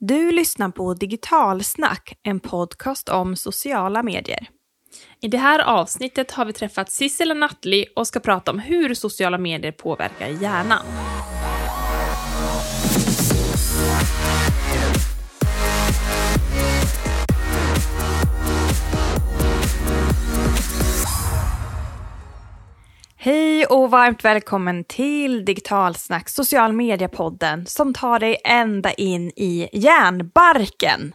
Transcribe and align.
Du 0.00 0.32
lyssnar 0.32 0.68
på 0.68 0.94
Digitalsnack, 0.94 2.18
en 2.22 2.40
podcast 2.40 3.08
om 3.08 3.36
sociala 3.36 4.02
medier. 4.02 4.48
I 5.22 5.28
det 5.28 5.38
här 5.38 5.58
avsnittet 5.58 6.30
har 6.30 6.44
vi 6.44 6.52
träffat 6.52 6.90
Sissela 6.90 7.34
Nattli 7.34 7.86
och 7.96 8.06
ska 8.06 8.20
prata 8.20 8.50
om 8.50 8.58
hur 8.58 8.94
sociala 8.94 9.38
medier 9.38 9.72
påverkar 9.72 10.28
hjärnan. 10.28 10.82
Hej 23.28 23.66
och 23.66 23.90
varmt 23.90 24.24
välkommen 24.24 24.84
till 24.84 25.44
Digitalsnack, 25.44 26.28
social 26.28 26.72
media-podden 26.72 27.64
som 27.64 27.94
tar 27.94 28.18
dig 28.18 28.36
ända 28.44 28.92
in 28.92 29.32
i 29.36 29.68
hjärnbarken. 29.72 31.14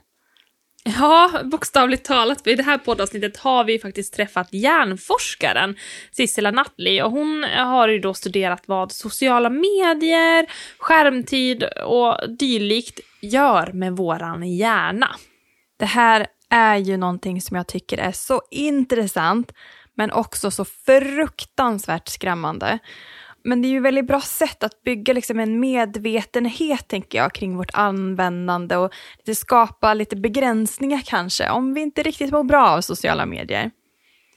Ja, 0.84 1.32
bokstavligt 1.44 2.06
talat. 2.06 2.48
I 2.48 2.56
det 2.56 2.64
här 2.64 2.78
poddavsnittet 2.78 3.38
har 3.38 3.64
vi 3.64 3.80
faktiskt 3.80 4.14
träffat 4.14 4.48
hjärnforskaren 4.52 5.76
Sissela 6.12 6.52
Nattli 6.52 7.02
och 7.02 7.12
hon 7.12 7.44
har 7.44 7.88
ju 7.88 8.00
då 8.00 8.14
studerat 8.14 8.64
vad 8.66 8.92
sociala 8.92 9.50
medier, 9.50 10.46
skärmtid 10.78 11.64
och 11.86 12.18
dylikt 12.40 13.00
gör 13.22 13.72
med 13.74 13.98
våran 13.98 14.44
hjärna. 14.44 15.16
Det 15.80 15.86
här 15.86 16.28
är 16.50 16.78
ju 16.78 16.98
någonting 16.98 17.42
som 17.42 17.58
jag 17.58 17.68
tycker 17.68 17.98
är 17.98 18.12
så 18.12 18.42
intressant 18.52 19.52
men 19.96 20.12
också 20.12 20.52
så 20.52 20.66
fruktansvärt 20.66 22.08
skrämmande. 22.08 22.80
Men 23.44 23.62
det 23.62 23.68
är 23.68 23.70
ju 23.70 23.78
ett 23.78 23.84
väldigt 23.84 24.08
bra 24.08 24.22
sätt 24.22 24.64
att 24.64 24.84
bygga 24.84 25.14
liksom 25.14 25.40
en 25.40 25.60
medvetenhet, 25.60 26.88
tänker 26.88 27.18
jag, 27.18 27.34
kring 27.34 27.58
vårt 27.58 27.72
användande 27.74 28.76
och 28.76 28.94
lite 29.18 29.36
skapa 29.36 29.94
lite 29.94 30.16
begränsningar 30.16 31.02
kanske, 31.06 31.50
om 31.50 31.74
vi 31.74 31.82
inte 31.82 32.04
riktigt 32.04 32.32
mår 32.32 32.44
bra 32.44 32.68
av 32.68 32.82
sociala 32.82 33.26
medier. 33.26 33.72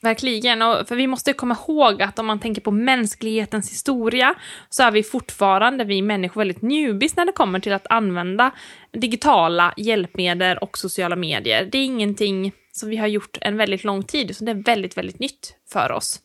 Verkligen, 0.01 0.61
och 0.61 0.87
för 0.87 0.95
vi 0.95 1.07
måste 1.07 1.33
komma 1.33 1.57
ihåg 1.67 2.01
att 2.01 2.19
om 2.19 2.25
man 2.25 2.39
tänker 2.39 2.61
på 2.61 2.71
mänsklighetens 2.71 3.71
historia 3.71 4.35
så 4.69 4.83
är 4.83 4.91
vi 4.91 5.03
fortfarande, 5.03 5.83
vi 5.83 6.01
människor, 6.01 6.41
väldigt 6.41 6.61
newbies 6.61 7.15
när 7.15 7.25
det 7.25 7.31
kommer 7.31 7.59
till 7.59 7.73
att 7.73 7.87
använda 7.89 8.51
digitala 8.93 9.73
hjälpmedel 9.77 10.57
och 10.57 10.77
sociala 10.77 11.15
medier. 11.15 11.69
Det 11.71 11.77
är 11.77 11.85
ingenting 11.85 12.51
som 12.77 12.89
vi 12.89 12.97
har 12.97 13.07
gjort 13.07 13.37
en 13.41 13.57
väldigt 13.57 13.83
lång 13.83 14.03
tid, 14.03 14.37
så 14.37 14.45
det 14.45 14.51
är 14.51 14.63
väldigt, 14.63 14.97
väldigt 14.97 15.19
nytt 15.19 15.55
för 15.69 15.91
oss. 15.91 16.19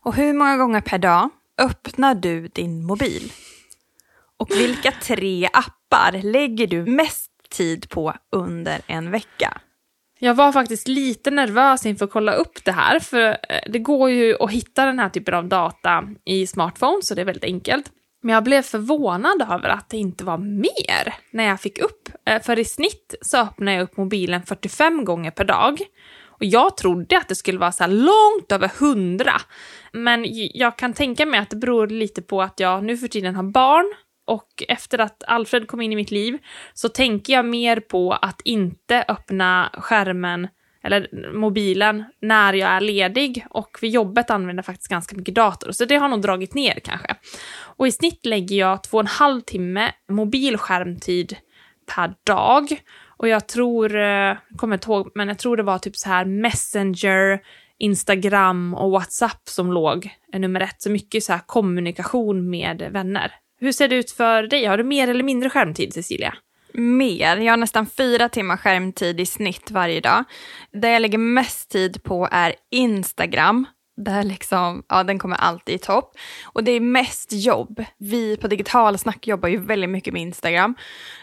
Och 0.00 0.14
hur 0.14 0.32
många 0.32 0.56
gånger 0.56 0.80
per 0.80 0.98
dag 0.98 1.30
öppnar 1.58 2.14
du 2.14 2.48
din 2.48 2.84
mobil? 2.84 3.32
Och 4.36 4.50
vilka 4.50 4.92
tre 4.92 5.48
appar 5.52 6.22
lägger 6.22 6.66
du 6.66 6.86
mest 6.86 7.30
tid 7.50 7.88
på 7.88 8.14
under 8.32 8.80
en 8.86 9.10
vecka? 9.10 9.60
Jag 10.18 10.34
var 10.34 10.52
faktiskt 10.52 10.88
lite 10.88 11.30
nervös 11.30 11.86
inför 11.86 12.04
att 12.04 12.10
kolla 12.10 12.32
upp 12.32 12.64
det 12.64 12.72
här, 12.72 13.00
för 13.00 13.28
eh, 13.28 13.60
det 13.68 13.78
går 13.78 14.10
ju 14.10 14.36
att 14.40 14.50
hitta 14.50 14.86
den 14.86 14.98
här 14.98 15.08
typen 15.08 15.34
av 15.34 15.48
data 15.48 16.04
i 16.24 16.46
smartphones, 16.46 17.06
så 17.06 17.14
det 17.14 17.20
är 17.20 17.24
väldigt 17.24 17.44
enkelt. 17.44 17.90
Men 18.22 18.34
jag 18.34 18.44
blev 18.44 18.62
förvånad 18.62 19.42
över 19.42 19.68
att 19.68 19.88
det 19.88 19.96
inte 19.96 20.24
var 20.24 20.38
mer 20.38 21.14
när 21.30 21.44
jag 21.44 21.60
fick 21.60 21.78
upp. 21.78 22.08
Eh, 22.26 22.42
för 22.42 22.58
i 22.58 22.64
snitt 22.64 23.14
så 23.20 23.38
öppnar 23.38 23.72
jag 23.72 23.82
upp 23.82 23.96
mobilen 23.96 24.42
45 24.42 25.04
gånger 25.04 25.30
per 25.30 25.44
dag. 25.44 25.80
Och 26.42 26.46
jag 26.46 26.76
trodde 26.76 27.16
att 27.16 27.28
det 27.28 27.34
skulle 27.34 27.58
vara 27.58 27.72
så 27.72 27.86
långt 27.86 28.52
över 28.52 28.70
100. 28.78 29.32
Men 29.92 30.24
jag 30.54 30.78
kan 30.78 30.92
tänka 30.92 31.26
mig 31.26 31.40
att 31.40 31.50
det 31.50 31.56
beror 31.56 31.86
lite 31.86 32.22
på 32.22 32.42
att 32.42 32.60
jag 32.60 32.84
nu 32.84 32.96
för 32.96 33.08
tiden 33.08 33.34
har 33.36 33.42
barn. 33.42 33.94
Och 34.26 34.62
efter 34.68 34.98
att 34.98 35.24
Alfred 35.26 35.66
kom 35.66 35.80
in 35.80 35.92
i 35.92 35.96
mitt 35.96 36.10
liv 36.10 36.38
så 36.74 36.88
tänker 36.88 37.32
jag 37.32 37.44
mer 37.44 37.80
på 37.80 38.12
att 38.12 38.40
inte 38.44 39.04
öppna 39.08 39.70
skärmen 39.72 40.48
eller 40.84 41.32
mobilen 41.34 42.04
när 42.22 42.52
jag 42.52 42.70
är 42.70 42.80
ledig 42.80 43.46
och 43.50 43.78
vid 43.82 43.90
jobbet 43.90 44.30
använder 44.30 44.58
jag 44.58 44.66
faktiskt 44.66 44.90
ganska 44.90 45.16
mycket 45.16 45.34
dator, 45.34 45.72
så 45.72 45.84
det 45.84 45.96
har 45.96 46.08
nog 46.08 46.22
dragit 46.22 46.54
ner 46.54 46.80
kanske. 46.84 47.16
Och 47.76 47.86
i 47.86 47.92
snitt 47.92 48.26
lägger 48.26 48.56
jag 48.56 48.82
två 48.82 48.96
och 48.96 49.00
en 49.00 49.06
halv 49.06 49.40
timme 49.40 49.92
mobilskärmtid 50.08 51.36
per 51.94 52.14
dag. 52.26 52.82
Och 53.22 53.28
jag 53.28 53.48
tror, 53.48 53.96
jag 53.96 54.36
kommer 54.56 54.76
inte 54.76 54.88
ihåg, 54.90 55.12
men 55.14 55.28
jag 55.28 55.38
tror 55.38 55.56
det 55.56 55.62
var 55.62 55.78
typ 55.78 55.96
så 55.96 56.08
här 56.08 56.24
Messenger, 56.24 57.40
Instagram 57.78 58.74
och 58.74 58.90
WhatsApp 58.90 59.48
som 59.48 59.72
låg 59.72 60.10
eh, 60.32 60.40
nummer 60.40 60.60
ett. 60.60 60.82
Så 60.82 60.90
mycket 60.90 61.24
så 61.24 61.32
här 61.32 61.40
kommunikation 61.46 62.50
med 62.50 62.88
vänner. 62.90 63.32
Hur 63.60 63.72
ser 63.72 63.88
det 63.88 63.96
ut 63.96 64.10
för 64.10 64.42
dig? 64.42 64.64
Har 64.64 64.78
du 64.78 64.84
mer 64.84 65.08
eller 65.08 65.24
mindre 65.24 65.50
skärmtid, 65.50 65.94
Cecilia? 65.94 66.34
mer. 66.74 67.36
Jag 67.36 67.52
har 67.52 67.56
nästan 67.56 67.86
fyra 67.86 68.28
timmar 68.28 68.56
skärmtid 68.56 69.20
i 69.20 69.26
snitt 69.26 69.70
varje 69.70 70.00
dag. 70.00 70.24
Det 70.72 70.90
jag 70.90 71.02
lägger 71.02 71.18
mest 71.18 71.70
tid 71.70 72.02
på 72.02 72.28
är 72.30 72.54
Instagram. 72.70 73.66
Där 74.04 74.22
liksom, 74.22 74.82
ja, 74.88 75.02
den 75.02 75.18
kommer 75.18 75.36
alltid 75.36 75.74
i 75.74 75.78
topp. 75.78 76.16
Och 76.44 76.64
det 76.64 76.72
är 76.72 76.80
mest 76.80 77.32
jobb. 77.32 77.84
Vi 77.98 78.36
på 78.36 78.48
Digital 78.48 78.98
Snack 78.98 79.26
jobbar 79.26 79.48
ju 79.48 79.58
väldigt 79.58 79.90
mycket 79.90 80.12
med 80.12 80.22
Instagram. 80.22 80.74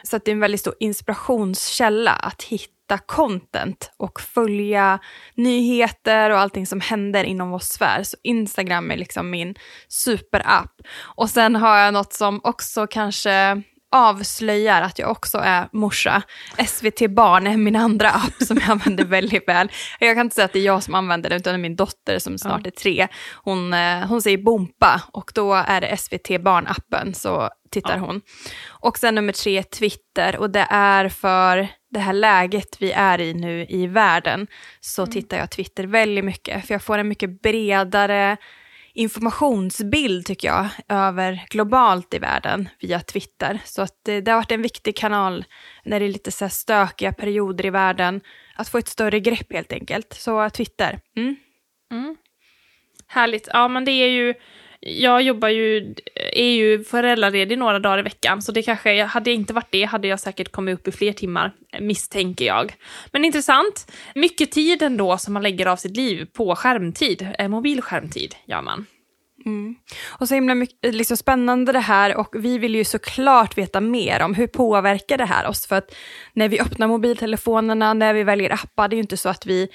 Så 0.04 0.16
att 0.16 0.26
det 0.26 0.32
är 0.32 0.34
en 0.34 0.40
väldigt 0.40 0.62
stor 0.62 0.74
inspirationskälla 0.80 2.12
att 2.12 2.44
hitta 2.44 2.98
content 3.06 3.92
och 3.98 4.22
följa 4.22 5.00
nyheter 5.36 6.30
och 6.30 6.40
allting 6.40 6.66
som 6.66 6.82
händer 6.82 7.24
inom 7.24 7.50
vår 7.50 7.60
sfär. 7.60 8.04
Så 8.04 8.18
Instagram 8.24 8.92
är 8.92 8.98
liksom 8.98 9.30
min 9.30 9.56
superapp. 9.88 10.82
Och 11.00 11.30
sen 11.30 11.56
har 11.56 11.78
jag 11.78 11.94
något 11.94 12.14
som 12.14 12.42
också 12.44 12.88
kanske 12.88 13.64
avslöjar 13.92 14.82
att 14.82 15.00
jag 15.00 15.12
också 15.12 15.38
är 15.38 15.70
morsa. 15.72 16.22
SVT 16.68 17.10
Barn 17.10 17.48
är 17.48 17.58
min 17.58 17.76
andra 17.76 18.10
app 18.12 18.44
som 18.48 18.58
jag 18.58 18.70
använder 18.70 19.06
väldigt 19.06 19.48
väl. 19.48 19.72
Jag 20.00 20.16
kan 20.16 20.26
inte 20.26 20.36
säga 20.36 20.46
att 20.46 20.54
det 20.54 20.60
är 20.60 20.64
jag 20.64 20.84
som 20.84 20.96
använder 20.96 21.30
den, 21.30 21.40
utan 21.40 21.54
det 21.54 21.58
är 21.58 21.62
min 21.62 21.76
dotter 21.76 22.20
som 22.20 22.38
snart 22.38 22.68
är 22.68 22.72
tre. 22.72 23.08
Hon, 23.44 23.74
eh, 23.74 24.08
hon 24.08 24.22
säger 24.22 24.38
bompa 24.38 25.02
och 25.14 25.32
då 25.36 25.54
är 25.54 25.82
det 25.82 25.98
SVT 25.98 26.30
Barn-appen, 26.30 27.14
så 27.14 27.50
tittar 27.72 27.98
ja. 27.98 28.00
hon. 28.00 28.22
Och 28.68 28.98
sen 28.98 29.16
nummer 29.16 29.34
tre, 29.34 29.64
Twitter. 29.64 30.36
Och 30.38 30.50
det 30.50 30.68
är 30.70 31.10
för 31.10 31.68
det 31.92 32.00
här 32.00 32.14
läget 32.14 32.82
vi 32.82 32.92
är 32.92 33.22
i 33.22 33.34
nu 33.34 33.66
i 33.70 33.88
världen, 33.88 34.48
så 34.80 35.02
mm. 35.02 35.12
tittar 35.12 35.38
jag 35.38 35.52
Twitter 35.52 35.84
väldigt 35.84 36.26
mycket. 36.26 36.68
För 36.68 36.74
jag 36.74 36.84
får 36.84 36.98
en 36.98 37.08
mycket 37.08 37.42
bredare 37.42 38.38
informationsbild 39.00 40.26
tycker 40.26 40.48
jag 40.48 40.68
över 40.90 41.46
globalt 41.50 42.14
i 42.14 42.20
världen 42.20 42.70
via 42.80 43.00
Twitter. 43.00 43.60
Så 43.66 43.82
att 43.82 44.00
det, 44.06 44.22
det 44.22 44.32
har 44.32 44.38
varit 44.38 44.52
en 44.52 44.62
viktig 44.62 44.96
kanal 44.96 45.46
när 45.84 46.00
det 46.00 46.06
är 46.06 46.10
lite 46.10 46.32
så 46.32 46.50
stökiga 46.50 47.14
perioder 47.14 47.66
i 47.66 47.70
världen. 47.70 48.22
Att 48.56 48.70
få 48.70 48.78
ett 48.78 48.88
större 48.88 49.20
grepp 49.20 49.54
helt 49.54 49.74
enkelt. 49.74 50.14
Så 50.14 50.50
Twitter. 50.50 51.00
Mm. 51.16 51.36
Mm. 51.92 52.18
Härligt. 53.08 53.50
Ja, 53.54 53.68
men 53.68 53.86
det 53.86 53.92
är 53.92 54.10
ju 54.10 54.34
jag 54.82 55.22
jobbar 55.22 55.50
ju, 55.50 55.96
är 56.34 56.52
ju 56.52 56.84
föräldraledig 56.84 57.58
några 57.58 57.80
dagar 57.80 58.00
i 58.00 58.02
veckan, 58.02 58.42
så 58.42 58.52
det 58.52 58.64
kanske, 58.64 59.04
hade 59.04 59.30
jag 59.30 59.36
inte 59.36 59.54
varit 59.54 59.72
det 59.72 59.84
hade 59.84 60.08
jag 60.08 60.20
säkert 60.20 60.52
kommit 60.52 60.80
upp 60.80 60.88
i 60.88 60.92
fler 60.92 61.14
timmar, 61.14 61.52
misstänker 61.80 62.46
jag. 62.46 62.76
Men 63.12 63.26
intressant. 63.26 63.92
Mycket 64.16 64.52
tid 64.52 64.82
ändå 64.82 65.18
som 65.18 65.34
man 65.34 65.44
lägger 65.44 65.66
av 65.66 65.76
sitt 65.76 65.98
liv 65.98 66.26
på 66.34 66.56
skärmtid, 66.56 67.28
eh, 67.40 67.48
mobilskärmtid 67.48 68.36
gör 68.46 68.62
man. 68.62 68.86
Mm. 69.46 69.76
Och 70.08 70.28
så 70.28 70.36
himla 70.36 70.56
mycket, 70.56 70.96
liksom 70.96 71.18
spännande 71.18 71.72
det 71.72 71.80
här 71.80 72.16
och 72.16 72.36
vi 72.36 72.58
vill 72.58 72.76
ju 72.76 72.84
såklart 72.84 73.58
veta 73.58 73.82
mer 73.82 74.22
om 74.22 74.34
hur 74.34 74.48
påverkar 74.48 75.18
det 75.18 75.26
här 75.26 75.48
oss. 75.48 75.68
För 75.68 75.76
att 75.76 75.96
när 76.34 76.50
vi 76.50 76.60
öppnar 76.60 76.88
mobiltelefonerna, 76.88 77.94
när 77.94 78.14
vi 78.14 78.24
väljer 78.24 78.54
appar, 78.54 78.88
det 78.88 78.94
är 78.94 78.98
ju 78.98 79.02
inte 79.02 79.18
så 79.18 79.30
att 79.30 79.46
vi 79.46 79.70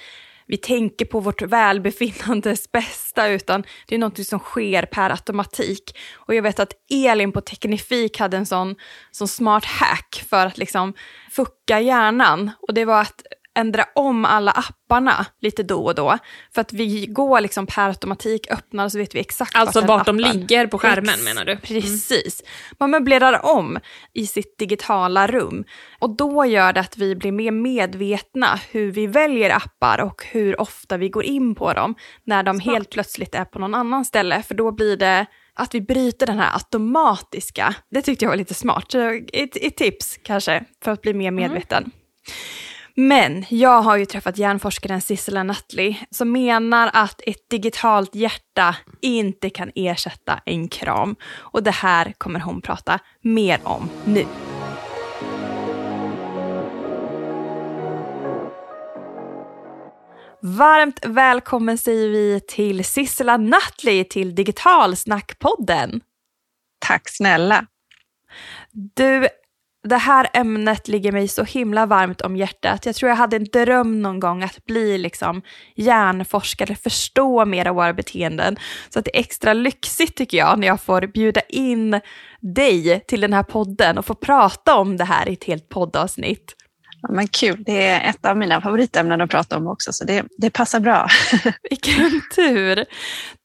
vi 0.46 0.56
tänker 0.56 1.04
på 1.04 1.20
vårt 1.20 1.42
välbefinnandes 1.42 2.72
bästa, 2.72 3.28
utan 3.28 3.64
det 3.88 3.94
är 3.94 3.98
något 3.98 4.26
som 4.26 4.38
sker 4.38 4.82
per 4.82 5.10
automatik. 5.10 5.98
Och 6.14 6.34
jag 6.34 6.42
vet 6.42 6.60
att 6.60 6.72
Elin 6.90 7.32
på 7.32 7.40
Teknifik 7.40 8.18
hade 8.18 8.36
en 8.36 8.46
sån, 8.46 8.74
sån 9.10 9.28
smart 9.28 9.64
hack 9.64 10.24
för 10.28 10.46
att 10.46 10.58
liksom 10.58 10.92
fucka 11.30 11.80
hjärnan. 11.80 12.50
Och 12.60 12.74
det 12.74 12.84
var 12.84 13.00
att 13.00 13.22
ändra 13.54 13.84
om 13.94 14.24
alla 14.24 14.50
apparna 14.50 15.26
lite 15.40 15.62
då 15.62 15.84
och 15.84 15.94
då. 15.94 16.18
För 16.54 16.60
att 16.60 16.72
vi 16.72 17.06
går 17.06 17.40
liksom 17.40 17.66
per 17.66 17.88
automatik, 17.88 18.50
öppnar 18.50 18.88
så 18.88 18.98
vet 18.98 19.14
vi 19.14 19.20
exakt 19.20 19.56
Alltså 19.56 19.80
vart, 19.80 19.88
vart 19.88 20.06
de 20.06 20.20
ligger 20.20 20.66
på 20.66 20.78
skärmen 20.78 21.14
Ex 21.14 21.24
menar 21.24 21.44
du? 21.44 21.52
Mm. 21.52 21.62
Precis. 21.62 22.42
Man 22.78 22.90
möblerar 22.90 23.44
om 23.44 23.78
i 24.12 24.26
sitt 24.26 24.58
digitala 24.58 25.26
rum. 25.26 25.64
Och 25.98 26.16
då 26.16 26.44
gör 26.44 26.72
det 26.72 26.80
att 26.80 26.98
vi 26.98 27.16
blir 27.16 27.32
mer 27.32 27.50
medvetna 27.50 28.60
hur 28.70 28.92
vi 28.92 29.06
väljer 29.06 29.50
appar 29.50 30.00
och 30.00 30.24
hur 30.32 30.60
ofta 30.60 30.96
vi 30.96 31.08
går 31.08 31.24
in 31.24 31.54
på 31.54 31.72
dem. 31.72 31.94
När 32.24 32.42
de 32.42 32.60
Smart. 32.60 32.74
helt 32.74 32.90
plötsligt 32.90 33.34
är 33.34 33.44
på 33.44 33.58
någon 33.58 33.74
annan 33.74 34.04
ställe. 34.04 34.42
För 34.42 34.54
då 34.54 34.72
blir 34.72 34.96
det 34.96 35.26
att 35.54 35.74
vi 35.74 35.80
bryter 35.80 36.26
den 36.26 36.38
här 36.38 36.54
automatiska. 36.54 37.74
Det 37.90 38.02
tyckte 38.02 38.24
jag 38.24 38.30
var 38.30 38.36
lite 38.36 38.54
smart. 38.54 38.94
Ett, 39.32 39.56
ett 39.56 39.76
tips 39.76 40.18
kanske 40.22 40.64
för 40.84 40.90
att 40.90 41.02
bli 41.02 41.14
mer 41.14 41.28
mm. 41.28 41.42
medveten. 41.42 41.82
Mm. 41.82 41.92
Men 42.96 43.44
jag 43.48 43.82
har 43.82 43.96
ju 43.96 44.06
träffat 44.06 44.38
hjärnforskaren 44.38 45.00
Sissela 45.00 45.42
Nutley 45.42 45.96
som 46.10 46.32
menar 46.32 46.90
att 46.92 47.20
ett 47.26 47.50
digitalt 47.50 48.14
hjärta 48.14 48.76
inte 49.00 49.50
kan 49.50 49.70
ersätta 49.74 50.40
en 50.46 50.68
kram. 50.68 51.16
Och 51.36 51.62
det 51.62 51.70
här 51.70 52.12
kommer 52.18 52.40
hon 52.40 52.60
prata 52.60 52.98
mer 53.22 53.60
om 53.62 53.90
nu. 54.04 54.24
Varmt 60.42 61.06
välkommen 61.06 61.78
säger 61.78 62.08
vi 62.08 62.40
till 62.48 62.84
Sissela 62.84 63.36
Nutley 63.36 64.04
till 64.04 64.34
Digitalsnackpodden. 64.34 66.00
Tack 66.78 67.08
snälla. 67.08 67.66
Du 68.72 69.28
det 69.84 69.96
här 69.96 70.28
ämnet 70.32 70.88
ligger 70.88 71.12
mig 71.12 71.28
så 71.28 71.44
himla 71.44 71.86
varmt 71.86 72.20
om 72.20 72.36
hjärtat. 72.36 72.86
Jag 72.86 72.94
tror 72.94 73.08
jag 73.08 73.16
hade 73.16 73.36
en 73.36 73.44
dröm 73.44 74.02
någon 74.02 74.20
gång 74.20 74.42
att 74.42 74.64
bli 74.64 74.98
liksom 74.98 75.42
hjärnforskare, 75.74 76.74
förstå 76.74 77.44
mer 77.44 77.66
av 77.66 77.74
våra 77.74 77.92
beteenden. 77.92 78.56
Så 78.88 78.98
att 78.98 79.04
det 79.04 79.16
är 79.16 79.20
extra 79.20 79.52
lyxigt 79.52 80.16
tycker 80.16 80.38
jag 80.38 80.58
när 80.58 80.66
jag 80.66 80.80
får 80.80 81.06
bjuda 81.06 81.40
in 81.40 82.00
dig 82.40 83.04
till 83.06 83.20
den 83.20 83.32
här 83.32 83.42
podden 83.42 83.98
och 83.98 84.06
få 84.06 84.14
prata 84.14 84.76
om 84.76 84.96
det 84.96 85.04
här 85.04 85.28
i 85.28 85.32
ett 85.32 85.44
helt 85.44 85.68
poddavsnitt. 85.68 86.54
Ja, 87.08 87.14
men 87.14 87.28
kul, 87.28 87.62
det 87.66 87.86
är 87.86 88.10
ett 88.10 88.26
av 88.26 88.36
mina 88.36 88.60
favoritämnen 88.60 89.20
att 89.20 89.30
prata 89.30 89.56
om 89.56 89.66
också, 89.66 89.92
så 89.92 90.04
det, 90.04 90.24
det 90.38 90.50
passar 90.50 90.80
bra. 90.80 91.08
Vilken 91.70 92.20
tur! 92.34 92.84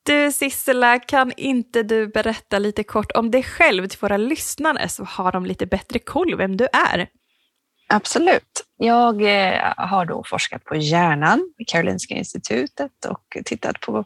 Du 0.06 0.32
Sissela, 0.32 1.00
kan 1.00 1.32
inte 1.38 1.84
du 1.84 2.08
berätta 2.08 2.60
lite 2.60 2.84
kort 2.84 3.12
om 3.12 3.32
dig 3.32 3.44
själv 3.44 3.88
till 3.88 4.00
våra 4.02 4.18
lyssnare 4.18 4.90
så 4.90 5.04
har 5.04 5.32
de 5.32 5.46
lite 5.46 5.66
bättre 5.66 6.00
koll 6.00 6.38
vem 6.38 6.58
du 6.58 6.68
är? 6.74 7.08
Absolut. 7.90 8.66
Jag 8.78 9.22
eh, 9.22 9.74
har 9.78 10.06
då 10.06 10.24
forskat 10.26 10.64
på 10.64 10.76
hjärnan 10.76 11.54
vid 11.58 11.68
Karolinska 11.68 12.14
institutet 12.16 13.06
och 13.08 13.38
tittat 13.46 13.80
på 13.80 14.06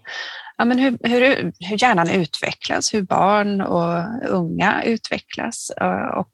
ja, 0.58 0.66
men 0.66 0.80
hur, 0.80 0.98
hur, 1.04 1.52
hur 1.60 1.84
hjärnan 1.84 2.10
utvecklas, 2.10 2.94
hur 2.94 3.02
barn 3.02 3.62
och 3.62 4.04
unga 4.30 4.84
utvecklas 4.84 5.72
eh, 5.82 6.18
och 6.18 6.34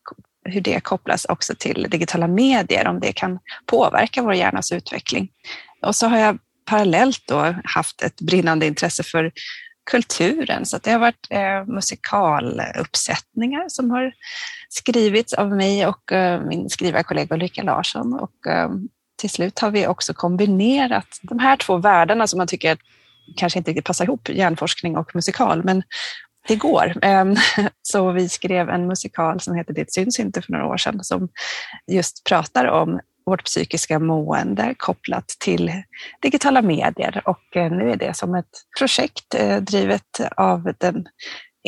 hur 0.50 0.62
det 0.62 0.84
kopplas 0.84 1.26
också 1.26 1.56
till 1.56 1.88
digitala 1.90 2.28
medier, 2.28 2.88
om 2.88 3.00
det 3.00 3.14
kan 3.14 3.40
påverka 3.66 4.22
vår 4.22 4.34
hjärnas 4.34 4.72
utveckling. 4.72 5.30
Och 5.82 5.96
så 5.96 6.08
har 6.08 6.18
jag 6.18 6.38
parallellt 6.66 7.24
då 7.28 7.56
haft 7.64 8.02
ett 8.02 8.22
brinnande 8.22 8.66
intresse 8.66 9.04
för 9.04 9.32
kulturen, 9.92 10.66
så 10.66 10.78
det 10.78 10.92
har 10.92 11.00
varit 11.00 11.28
eh, 11.30 11.66
musikaluppsättningar 11.66 13.66
som 13.68 13.92
har 13.92 14.14
skrivits 14.70 15.34
av 15.34 15.56
mig 15.56 15.86
och 15.86 16.12
eh, 16.12 16.42
min 16.42 16.70
skrivarkollega 16.70 17.36
Ulrika 17.36 17.64
Larsson. 17.64 18.14
Och, 18.14 18.48
eh, 18.48 18.70
till 19.18 19.30
slut 19.30 19.60
har 19.60 19.72
vi 19.72 19.88
också 19.88 20.14
kombinerat 20.14 21.20
de 21.22 21.40
här 21.40 21.58
två 21.58 21.78
världarna 21.78 22.28
som 22.28 22.38
man 22.38 22.48
tycker 22.48 22.78
kanske 23.36 23.60
inte 23.60 23.72
riktigt 23.72 23.86
passar 23.86 24.06
ihop, 24.06 24.30
hjärnforskning 24.30 24.98
och 24.98 25.16
musikal, 25.16 25.64
men 25.64 25.84
det 26.48 26.56
går. 26.56 26.94
Ehm, 27.02 27.36
så 27.82 28.12
vi 28.12 28.30
skrev 28.30 28.70
en 28.70 28.88
musikal 28.88 29.40
som 29.40 29.56
heter 29.56 29.74
Det 29.74 29.92
syns 29.92 30.20
inte 30.20 30.42
för 30.42 30.52
några 30.52 30.66
år 30.66 30.78
sedan 30.78 31.04
som 31.04 31.30
just 31.92 32.24
pratar 32.24 32.66
om 32.66 33.00
vårt 33.26 33.46
psykiska 33.46 34.00
mående 34.00 34.76
kopplat 34.78 35.28
till 35.28 35.72
digitala 36.22 36.62
medier 36.62 37.22
och 37.26 37.58
eh, 37.58 37.72
nu 37.72 37.92
är 37.92 37.96
det 37.96 38.18
som 38.18 38.36
ett 38.36 38.50
projekt 38.80 39.36
eh, 39.36 39.58
drivet 39.58 40.22
av 40.38 40.72
den 40.78 41.06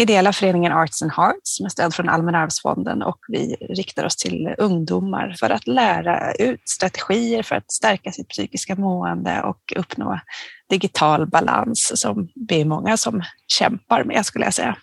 ideella 0.02 0.34
föreningen 0.34 0.72
Arts 0.72 1.02
and 1.02 1.12
Hearts 1.12 1.60
med 1.62 1.72
stöd 1.72 1.94
från 1.94 2.10
Allmänna 2.10 2.38
arvsfonden 2.38 3.02
och 3.02 3.20
vi 3.28 3.56
riktar 3.56 4.06
oss 4.06 4.16
till 4.16 4.56
ungdomar 4.58 5.36
för 5.40 5.50
att 5.50 5.68
lära 5.68 6.34
ut 6.34 6.70
strategier 6.70 7.44
för 7.44 7.56
att 7.56 7.72
stärka 7.72 8.12
sitt 8.12 8.30
psykiska 8.30 8.76
mående 8.76 9.42
och 9.42 9.74
uppnå 9.76 10.20
digital 10.70 11.28
balans 11.28 11.92
som 11.96 12.30
vi 12.50 12.62
är 12.62 12.66
många 12.66 12.98
som 12.98 13.22
kämpar 13.48 14.04
med 14.04 14.26
skulle 14.26 14.46
jag 14.46 14.54
säga. 14.54 14.78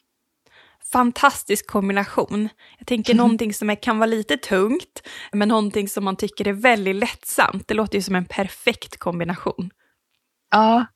Fantastisk 0.92 1.66
kombination. 1.70 2.48
Jag 2.78 2.86
tänker 2.86 3.12
mm. 3.12 3.22
någonting 3.22 3.54
som 3.54 3.70
är, 3.70 3.74
kan 3.74 3.98
vara 3.98 4.06
lite 4.06 4.36
tungt, 4.36 5.02
men 5.32 5.48
någonting 5.48 5.88
som 5.88 6.04
man 6.04 6.16
tycker 6.16 6.48
är 6.48 6.52
väldigt 6.52 6.96
lättsamt. 6.96 7.68
Det 7.68 7.74
låter 7.74 7.98
ju 7.98 8.02
som 8.02 8.14
en 8.14 8.24
perfekt 8.24 8.98
kombination. 8.98 9.70
Ja, 10.50 10.86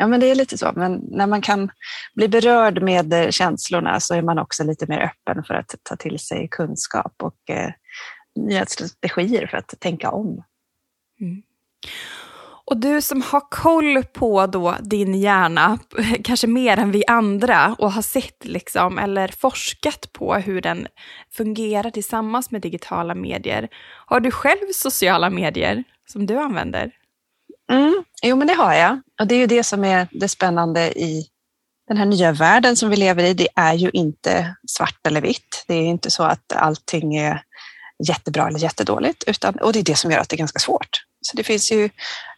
Ja, 0.00 0.06
men 0.06 0.20
det 0.20 0.26
är 0.26 0.34
lite 0.34 0.58
så. 0.58 0.72
Men 0.76 1.00
när 1.10 1.26
man 1.26 1.42
kan 1.42 1.70
bli 2.14 2.28
berörd 2.28 2.82
med 2.82 3.12
eh, 3.12 3.30
känslorna 3.30 4.00
så 4.00 4.14
är 4.14 4.22
man 4.22 4.38
också 4.38 4.64
lite 4.64 4.86
mer 4.88 5.00
öppen 5.00 5.44
för 5.44 5.54
att 5.54 5.74
ta 5.82 5.96
till 5.96 6.18
sig 6.18 6.48
kunskap 6.50 7.14
och 7.22 7.50
eh, 7.50 7.70
nya 8.36 8.66
strategier 8.66 9.46
för 9.46 9.56
att 9.56 9.74
tänka 9.80 10.10
om. 10.10 10.44
Mm. 11.20 11.42
Och 12.64 12.76
du 12.76 13.02
som 13.02 13.22
har 13.22 13.50
koll 13.50 14.04
på 14.04 14.46
då 14.46 14.76
din 14.80 15.14
hjärna, 15.14 15.78
kanske 16.24 16.46
mer 16.46 16.76
än 16.76 16.90
vi 16.90 17.04
andra, 17.06 17.76
och 17.78 17.92
har 17.92 18.02
sett 18.02 18.44
liksom, 18.44 18.98
eller 18.98 19.28
forskat 19.28 20.12
på 20.12 20.34
hur 20.34 20.60
den 20.60 20.86
fungerar 21.32 21.90
tillsammans 21.90 22.50
med 22.50 22.60
digitala 22.60 23.14
medier. 23.14 23.68
Har 24.06 24.20
du 24.20 24.30
själv 24.30 24.72
sociala 24.72 25.30
medier 25.30 25.84
som 26.06 26.26
du 26.26 26.38
använder? 26.38 26.90
Mm, 27.70 28.04
jo, 28.22 28.36
men 28.36 28.46
det 28.46 28.54
har 28.54 28.74
jag. 28.74 29.00
Och 29.20 29.26
det 29.26 29.34
är 29.34 29.38
ju 29.38 29.46
det 29.46 29.64
som 29.64 29.84
är 29.84 30.08
det 30.10 30.28
spännande 30.28 30.98
i 30.98 31.26
den 31.88 31.96
här 31.96 32.06
nya 32.06 32.32
världen 32.32 32.76
som 32.76 32.90
vi 32.90 32.96
lever 32.96 33.24
i. 33.24 33.34
Det 33.34 33.48
är 33.54 33.74
ju 33.74 33.90
inte 33.90 34.54
svart 34.66 35.06
eller 35.06 35.20
vitt. 35.20 35.64
Det 35.68 35.74
är 35.74 35.86
inte 35.86 36.10
så 36.10 36.22
att 36.22 36.52
allting 36.52 37.16
är 37.16 37.42
jättebra 38.08 38.48
eller 38.48 38.58
jättedåligt, 38.58 39.24
utan, 39.26 39.54
och 39.54 39.72
det 39.72 39.78
är 39.78 39.82
det 39.82 39.94
som 39.94 40.10
gör 40.10 40.18
att 40.18 40.28
det 40.28 40.36
är 40.36 40.38
ganska 40.38 40.58
svårt. 40.58 41.04
Så 41.20 41.36
det 41.36 41.42
finns 41.42 41.72
ju 41.72 41.90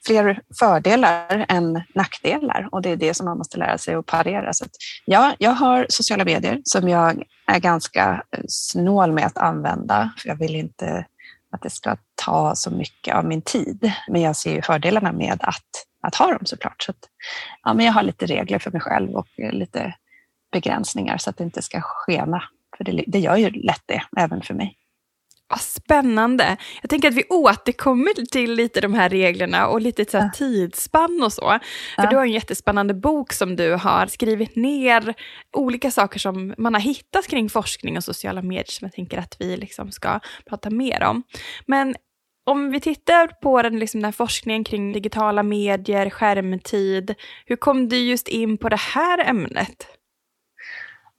fler 0.06 0.40
fördelar 0.58 1.46
än 1.49 1.82
nackdelar 1.94 2.69
och 2.73 2.82
det 2.82 2.90
är 2.90 2.96
det 2.96 3.14
som 3.14 3.26
man 3.26 3.38
måste 3.38 3.58
lära 3.58 3.78
sig 3.78 3.94
att 3.94 4.06
parera. 4.06 4.52
Så 4.52 4.64
att, 4.64 4.70
ja, 5.05 5.35
jag 5.38 5.50
har 5.50 5.87
sociala 5.88 6.25
medier 6.25 6.61
som 6.64 6.88
jag 6.88 7.23
är 7.46 7.58
ganska 7.58 8.23
snål 8.49 9.12
med 9.12 9.26
att 9.26 9.38
använda, 9.38 10.12
för 10.19 10.28
jag 10.28 10.37
vill 10.37 10.56
inte 10.56 11.06
att 11.52 11.62
det 11.62 11.70
ska 11.70 11.96
ta 12.25 12.54
så 12.54 12.70
mycket 12.70 13.14
av 13.14 13.25
min 13.25 13.43
tid. 13.43 13.93
Men 14.08 14.20
jag 14.20 14.37
ser 14.37 14.54
ju 14.54 14.62
fördelarna 14.62 15.12
med 15.12 15.38
att, 15.40 15.87
att 16.02 16.14
ha 16.14 16.32
dem 16.32 16.46
såklart. 16.46 16.82
Så 16.82 16.90
att, 16.90 17.08
ja, 17.62 17.75
men 17.75 17.87
jag 17.87 17.93
har 17.93 18.02
lite 18.02 18.26
regler 18.26 18.58
för 18.58 18.70
mig 18.70 18.81
själv 18.81 19.10
och 19.10 19.28
lite 19.37 19.94
begränsningar 20.52 21.19
så 21.19 21.31
att 21.31 21.37
det 21.37 21.44
inte 21.44 21.62
ska 21.62 21.81
skena. 21.81 22.43
För 22.76 22.84
det, 22.84 23.04
det 23.06 23.19
gör 23.19 23.37
ju 23.37 23.50
lätt 23.50 23.82
det, 23.87 24.02
även 24.16 24.43
för 24.43 24.54
mig. 24.54 24.76
Vad 25.52 25.60
spännande. 25.60 26.56
Jag 26.82 26.90
tänker 26.90 27.08
att 27.08 27.14
vi 27.14 27.25
återkommer 27.28 28.26
till 28.26 28.54
lite 28.54 28.81
de 28.81 28.94
här 28.94 29.08
reglerna 29.08 29.66
och 29.66 29.81
lite 29.81 30.04
så 30.04 30.16
ja. 30.16 30.31
tidsspann 30.34 31.22
och 31.25 31.32
så. 31.32 31.58
För 31.96 32.02
ja. 32.02 32.10
du 32.10 32.16
har 32.16 32.22
en 32.22 32.32
jättespännande 32.32 32.94
bok 32.94 33.32
som 33.32 33.56
du 33.56 33.75
har 33.75 34.06
skrivit 34.06 34.56
ner 34.56 35.14
olika 35.56 35.90
saker 35.90 36.19
som 36.19 36.54
man 36.58 36.75
har 36.75 36.81
hittat 36.81 37.26
kring 37.26 37.50
forskning 37.50 37.96
och 37.96 38.04
sociala 38.04 38.43
medier 38.43 38.64
som 38.69 38.87
jag 38.87 38.93
tänker 38.93 39.19
att 39.19 39.37
vi 39.38 39.56
liksom 39.56 39.90
ska 39.90 40.20
prata 40.46 40.70
mer 40.70 41.02
om. 41.02 41.22
Men 41.66 41.94
om 42.44 42.70
vi 42.70 42.81
tittar 42.81 43.26
på 43.26 43.62
den, 43.62 43.78
liksom 43.78 44.00
den 44.00 44.04
här 44.04 44.12
forskningen 44.12 44.64
kring 44.64 44.92
digitala 44.92 45.42
medier, 45.42 46.11
skärmtid, 46.11 47.14
hur 47.47 47.56
kom 47.56 47.88
du 47.88 47.97
just 47.97 48.28
in 48.28 48.59
på 48.59 48.68
det 48.68 48.80
här 48.80 49.28
ämnet? 49.28 49.87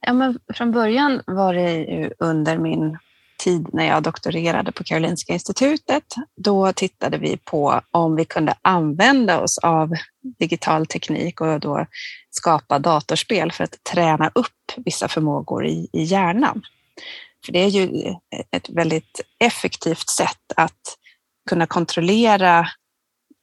Ja, 0.06 0.12
men 0.12 0.38
från 0.54 0.72
början 0.72 1.22
var 1.26 1.54
det 1.54 1.72
ju 1.72 2.10
under 2.18 2.58
min 2.58 2.98
tid 3.44 3.68
när 3.72 3.86
jag 3.86 4.02
doktorerade 4.02 4.72
på 4.72 4.84
Karolinska 4.84 5.32
institutet. 5.32 6.04
Då 6.36 6.72
tittade 6.72 7.18
vi 7.18 7.36
på 7.36 7.80
om 7.90 8.16
vi 8.16 8.24
kunde 8.24 8.54
använda 8.62 9.40
oss 9.40 9.58
av 9.58 9.92
digital 10.38 10.86
teknik 10.86 11.40
och 11.40 11.60
då 11.60 11.86
skapa 12.30 12.78
datorspel 12.78 13.52
för 13.52 13.64
att 13.64 13.84
träna 13.92 14.30
upp 14.34 14.72
vissa 14.76 15.08
förmågor 15.08 15.66
i, 15.66 15.88
i 15.92 16.02
hjärnan. 16.02 16.62
För 17.46 17.52
det 17.52 17.58
är 17.58 17.68
ju 17.68 18.14
ett 18.56 18.68
väldigt 18.68 19.20
effektivt 19.44 20.08
sätt 20.08 20.52
att 20.56 20.80
kunna 21.50 21.66
kontrollera 21.66 22.68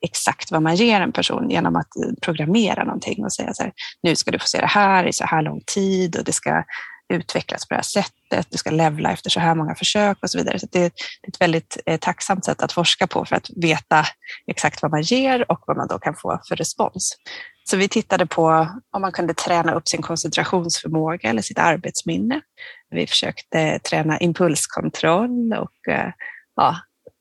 exakt 0.06 0.52
vad 0.52 0.62
man 0.62 0.76
ger 0.76 1.02
en 1.02 1.12
person 1.12 1.50
genom 1.50 1.76
att 1.76 1.88
programmera 2.22 2.84
någonting 2.84 3.26
och 3.26 3.34
säga 3.34 3.54
så 3.54 3.64
här, 3.64 3.72
nu 4.04 4.16
ska 4.16 4.32
du 4.32 4.40
få 4.40 4.48
se 4.48 4.62
det 4.62 4.68
här 4.68 5.08
i 5.08 5.14
så 5.14 5.26
här 5.26 5.42
lång 5.42 5.62
tid 5.66 6.16
och 6.16 6.24
det 6.24 6.34
ska 6.34 6.64
utvecklas 7.12 7.68
på 7.68 7.74
det 7.74 7.78
här 7.78 7.84
sättet, 7.84 8.48
du 8.50 8.58
ska 8.58 8.70
levla 8.70 9.12
efter 9.12 9.30
så 9.30 9.40
här 9.40 9.56
många 9.56 9.76
försök 9.76 10.18
och 10.22 10.30
så 10.30 10.38
vidare. 10.38 10.60
Så 10.60 10.68
det 10.72 10.80
är 10.80 10.92
ett 11.28 11.42
väldigt 11.42 11.78
eh, 11.86 12.00
tacksamt 12.00 12.46
sätt 12.46 12.62
att 12.62 12.72
forska 12.72 13.08
på 13.08 13.26
för 13.26 13.36
att 13.36 13.50
veta 13.56 14.06
exakt 14.48 14.82
vad 14.82 14.92
man 14.92 15.02
ger 15.02 15.52
och 15.52 15.64
vad 15.68 15.78
man 15.78 15.88
då 15.88 16.00
kan 16.00 16.16
få 16.16 16.40
för 16.48 16.56
respons. 16.56 17.18
Så 17.64 17.78
vi 17.78 17.88
tittade 17.88 18.26
på 18.26 18.68
om 18.92 19.02
man 19.02 19.12
kunde 19.12 19.34
träna 19.34 19.74
upp 19.74 19.88
sin 19.88 20.02
koncentrationsförmåga 20.02 21.30
eller 21.30 21.42
sitt 21.42 21.60
arbetsminne. 21.60 22.42
Vi 22.90 23.08
försökte 23.08 23.80
träna 23.80 24.20
impulskontroll 24.20 25.54
och 25.54 25.94
eh, 25.94 26.12
ja, 26.56 26.78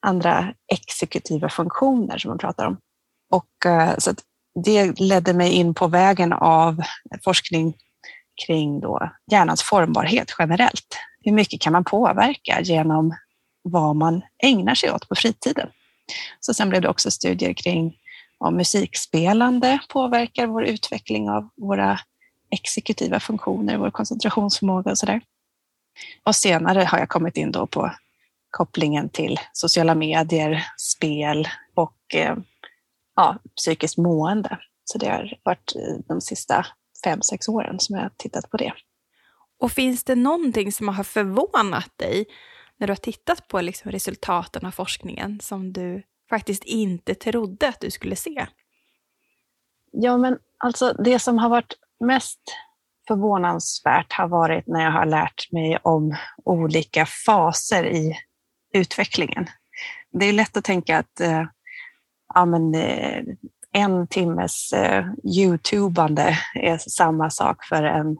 andra 0.07 0.55
exekutiva 0.73 1.49
funktioner 1.49 2.19
som 2.19 2.29
man 2.29 2.39
pratar 2.39 2.67
om. 2.67 2.77
Och, 3.31 3.71
eh, 3.71 3.95
så 3.99 4.15
det 4.65 5.01
ledde 5.01 5.33
mig 5.33 5.53
in 5.53 5.75
på 5.75 5.87
vägen 5.87 6.33
av 6.33 6.83
forskning 7.25 7.75
kring 8.47 8.81
då 8.81 9.11
hjärnans 9.31 9.63
formbarhet 9.63 10.35
generellt. 10.39 10.99
Hur 11.25 11.33
mycket 11.33 11.61
kan 11.61 11.73
man 11.73 11.85
påverka 11.85 12.61
genom 12.61 13.15
vad 13.63 13.97
man 13.97 14.23
ägnar 14.43 14.75
sig 14.75 14.93
åt 14.93 15.09
på 15.09 15.15
fritiden? 15.15 15.69
Så 16.41 16.55
sen 16.55 16.69
blev 16.69 16.83
det 16.83 16.89
också 16.89 17.11
studier 17.11 17.53
kring 17.53 17.97
om 18.39 18.57
musikspelande 18.57 19.79
påverkar 19.89 20.47
vår 20.47 20.65
utveckling 20.65 21.31
av 21.31 21.49
våra 21.57 22.01
exekutiva 22.51 23.21
funktioner, 23.21 23.77
vår 23.77 23.91
koncentrationsförmåga 23.91 24.91
och 24.91 24.99
sådär. 24.99 25.21
Och 26.25 26.37
senare 26.37 26.83
har 26.83 26.99
jag 26.99 27.09
kommit 27.09 27.37
in 27.37 27.53
då 27.53 27.67
på 27.67 27.93
kopplingen 28.51 29.09
till 29.09 29.41
sociala 29.53 29.95
medier, 29.95 30.67
spel 30.79 31.49
och 31.75 32.15
eh, 32.15 32.37
ja, 33.17 33.37
psykiskt 33.57 33.99
mående. 33.99 34.59
Så 34.85 34.99
det 34.99 35.09
har 35.09 35.35
varit 35.43 35.73
de 36.09 36.21
sista 36.21 36.67
fem, 37.04 37.23
sex 37.23 37.49
åren 37.49 37.80
som 37.80 37.97
jag 37.97 38.02
har 38.02 38.12
tittat 38.16 38.50
på 38.50 38.57
det. 38.57 38.73
Och 39.59 39.73
finns 39.73 40.04
det 40.04 40.14
någonting 40.14 40.73
som 40.73 40.88
har 40.88 41.04
förvånat 41.04 41.92
dig 41.97 42.26
när 42.76 42.87
du 42.87 42.90
har 42.90 42.97
tittat 42.97 43.49
på 43.49 43.61
liksom 43.61 43.90
resultaten 43.90 44.66
av 44.66 44.71
forskningen 44.71 45.40
som 45.40 45.73
du 45.73 46.02
faktiskt 46.30 46.64
inte 46.64 47.14
trodde 47.14 47.69
att 47.69 47.80
du 47.80 47.90
skulle 47.90 48.16
se? 48.16 48.47
Ja, 49.92 50.16
men 50.16 50.38
alltså 50.59 50.92
det 50.92 51.19
som 51.19 51.38
har 51.38 51.49
varit 51.49 51.75
mest 52.00 52.40
förvånansvärt 53.09 54.12
har 54.12 54.28
varit 54.28 54.66
när 54.66 54.85
jag 54.85 54.92
har 54.92 55.07
lärt 55.07 55.52
mig 55.52 55.78
om 55.83 56.16
olika 56.45 57.07
faser 57.07 57.87
i 57.87 58.16
utvecklingen. 58.73 59.47
Det 60.12 60.26
är 60.26 60.33
lätt 60.33 60.57
att 60.57 60.64
tänka 60.64 60.99
att 60.99 61.21
eh, 61.21 61.45
ja, 62.35 62.45
men, 62.45 62.75
eh, 62.75 63.23
en 63.73 64.07
timmes 64.07 64.73
eh, 64.73 65.05
Youtubande 65.25 66.39
är 66.55 66.79
samma 66.79 67.31
sak 67.31 67.65
för 67.65 67.83
en 67.83 68.17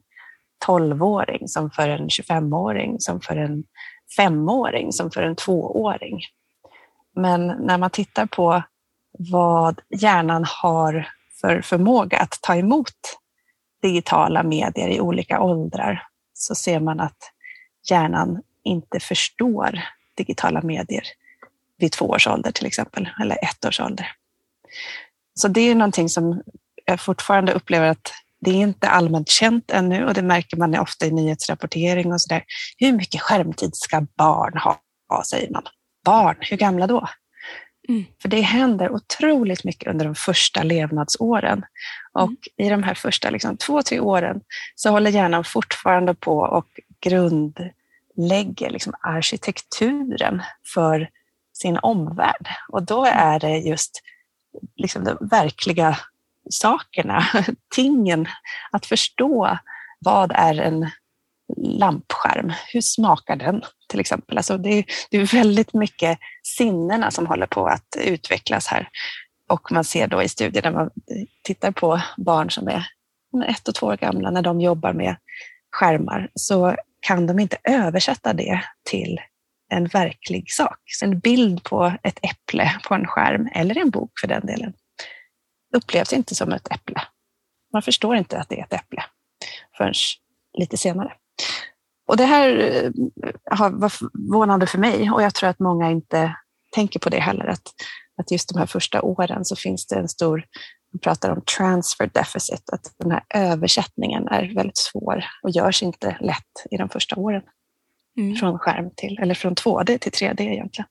12-åring 0.66 1.49
som 1.49 1.71
för 1.71 1.88
en 1.88 2.09
25-åring, 2.09 3.00
som 3.00 3.21
för 3.21 3.37
en 3.37 3.64
femåring, 4.16 4.92
som 4.92 5.11
för 5.11 5.23
en 5.23 5.37
tvååring. 5.37 6.21
Men 7.16 7.47
när 7.47 7.78
man 7.78 7.90
tittar 7.90 8.26
på 8.26 8.62
vad 9.19 9.80
hjärnan 10.00 10.45
har 10.62 11.09
för 11.40 11.62
förmåga 11.62 12.19
att 12.19 12.38
ta 12.42 12.57
emot 12.57 13.19
digitala 13.83 14.42
medier 14.42 14.88
i 14.88 15.00
olika 15.00 15.40
åldrar 15.40 16.07
så 16.35 16.54
ser 16.54 16.80
man 16.80 17.00
att 17.00 17.33
hjärnan 17.90 18.42
inte 18.64 19.00
förstår 19.00 19.80
digitala 20.16 20.62
medier 20.62 21.04
vid 21.78 21.92
två 21.92 22.07
års 22.07 22.26
ålder 22.26 22.52
till 22.52 22.66
exempel, 22.66 23.09
eller 23.23 23.45
ett 23.45 23.64
års 23.64 23.80
ålder. 23.80 24.12
Så 25.40 25.49
det 25.49 25.61
är 25.61 25.75
någonting 25.75 26.09
som 26.09 26.42
jag 26.85 27.00
fortfarande 27.00 27.52
upplever 27.52 27.88
att 27.88 28.12
det 28.40 28.50
är 28.50 28.54
inte 28.54 28.88
allmänt 28.88 29.28
känt 29.28 29.70
ännu 29.70 30.04
och 30.06 30.14
det 30.14 30.23
märker 30.23 30.56
man 30.56 30.78
ofta 30.78 31.06
i 31.06 31.11
nyhetsrapportering 31.11 32.12
och 32.12 32.20
sådär. 32.20 32.44
Hur 32.78 32.92
mycket 32.92 33.20
skärmtid 33.20 33.70
ska 33.76 34.06
barn 34.16 34.59
ha, 34.59 35.25
säger 35.25 35.50
man. 35.50 35.62
Barn, 36.04 36.37
hur 36.40 36.56
gamla 36.56 36.87
då? 36.87 37.09
Mm. 37.88 38.04
För 38.23 38.28
det 38.28 38.40
händer 38.40 38.92
otroligt 38.92 39.64
mycket 39.64 39.88
under 39.88 40.04
de 40.04 40.14
första 40.14 40.62
levnadsåren. 40.62 41.64
Och 42.12 42.23
mm. 42.23 42.37
i 42.56 42.68
de 42.68 42.82
här 42.82 42.94
första 42.94 43.30
liksom, 43.30 43.56
två, 43.56 43.82
tre 43.82 44.00
åren 44.00 44.40
så 44.75 44.90
håller 44.90 45.11
hjärnan 45.11 45.44
fortfarande 45.44 46.14
på 46.14 46.38
och 46.38 46.66
grundlägger 47.00 48.70
liksom, 48.70 48.94
arkitekturen 49.00 50.42
för 50.75 51.09
sin 51.52 51.78
omvärld. 51.78 52.49
Och 52.68 52.82
då 52.82 53.04
är 53.04 53.40
det 53.40 53.59
just 53.59 54.02
liksom, 54.76 55.04
de 55.04 55.16
verkliga 55.21 55.99
sakerna, 56.50 57.25
tingen, 57.75 58.28
att 58.71 58.87
förstå 58.87 59.59
vad 59.99 60.33
är 60.35 60.61
en 60.61 60.90
lampskärm? 61.57 62.52
Hur 62.73 62.80
smakar 62.80 63.37
den 63.37 63.62
till 63.88 64.00
exempel? 64.00 64.37
Alltså 64.37 64.59
det, 64.59 64.71
är, 64.71 64.85
det 65.11 65.16
är 65.16 65.26
väldigt 65.26 65.75
mycket 65.75 66.19
sinnena 66.42 67.11
som 67.11 67.26
håller 67.26 67.47
på 67.47 67.66
att 67.66 67.97
utvecklas 68.04 68.66
här. 68.66 68.88
Och 69.49 69.73
man 69.73 69.85
ser 69.85 70.07
då 70.07 70.23
i 70.23 70.28
studier 70.28 70.62
där 70.62 70.73
man 70.73 70.90
tittar 71.42 71.71
på 71.71 72.00
barn 72.16 72.50
som 72.50 72.69
är 72.69 72.87
ett 73.47 73.69
och 73.69 73.75
två 73.75 73.87
år 73.87 73.97
gamla 73.97 74.30
när 74.30 74.42
de 74.42 74.61
jobbar 74.61 74.92
med 74.92 75.16
skärmar 75.71 76.30
så 76.35 76.76
kan 77.00 77.26
de 77.26 77.38
inte 77.38 77.57
översätta 77.64 78.33
det 78.33 78.64
till 78.85 79.21
en 79.71 79.87
verklig 79.87 80.50
sak. 80.50 80.79
Så 80.85 81.05
en 81.05 81.19
bild 81.19 81.62
på 81.62 81.93
ett 82.03 82.19
äpple 82.23 82.73
på 82.89 82.95
en 82.95 83.07
skärm, 83.07 83.49
eller 83.55 83.79
en 83.79 83.91
bok 83.91 84.11
för 84.21 84.29
den 84.29 84.47
delen, 84.47 84.73
upplevs 85.77 86.12
inte 86.12 86.35
som 86.35 86.53
ett 86.53 86.73
äpple. 86.73 87.03
Man 87.73 87.83
förstår 87.83 88.17
inte 88.17 88.39
att 88.39 88.49
det 88.49 88.61
är 88.61 88.65
ett 88.65 88.73
äpple 88.73 89.05
förrän 89.77 89.95
lite 90.59 90.77
senare. 90.77 91.12
Och 92.09 92.17
det 92.17 92.25
här 92.25 92.59
eh, 92.59 93.71
var 93.71 93.89
förvånande 93.89 94.67
för 94.67 94.79
mig 94.79 95.11
och 95.11 95.23
jag 95.23 95.35
tror 95.35 95.49
att 95.49 95.59
många 95.59 95.91
inte 95.91 96.37
tänker 96.75 97.00
på 97.00 97.09
det 97.09 97.21
heller. 97.21 97.47
Att, 97.47 97.62
att 98.21 98.31
just 98.31 98.49
de 98.49 98.59
här 98.59 98.67
första 98.67 99.03
åren 99.03 99.45
så 99.45 99.57
finns 99.57 99.87
det 99.87 99.97
en 99.97 100.09
stor, 100.09 100.45
man 100.93 101.00
pratar 101.00 101.31
om 101.31 101.43
transfer 101.59 102.11
deficit, 102.15 102.71
att 102.73 102.95
den 102.99 103.11
här 103.11 103.23
översättningen 103.35 104.29
är 104.29 104.55
väldigt 104.55 104.79
svår 104.79 105.25
och 105.43 105.50
görs 105.50 105.83
inte 105.83 106.17
lätt 106.21 106.67
i 106.71 106.77
de 106.77 106.89
första 106.89 107.17
åren. 107.17 107.43
Mm. 108.19 108.37
Från 108.37 108.59
skärm 108.59 108.90
till, 108.97 109.19
eller 109.23 109.35
från 109.35 109.55
2D 109.55 109.99
till 109.99 110.12
3D 110.12 110.40
egentligen. 110.40 110.88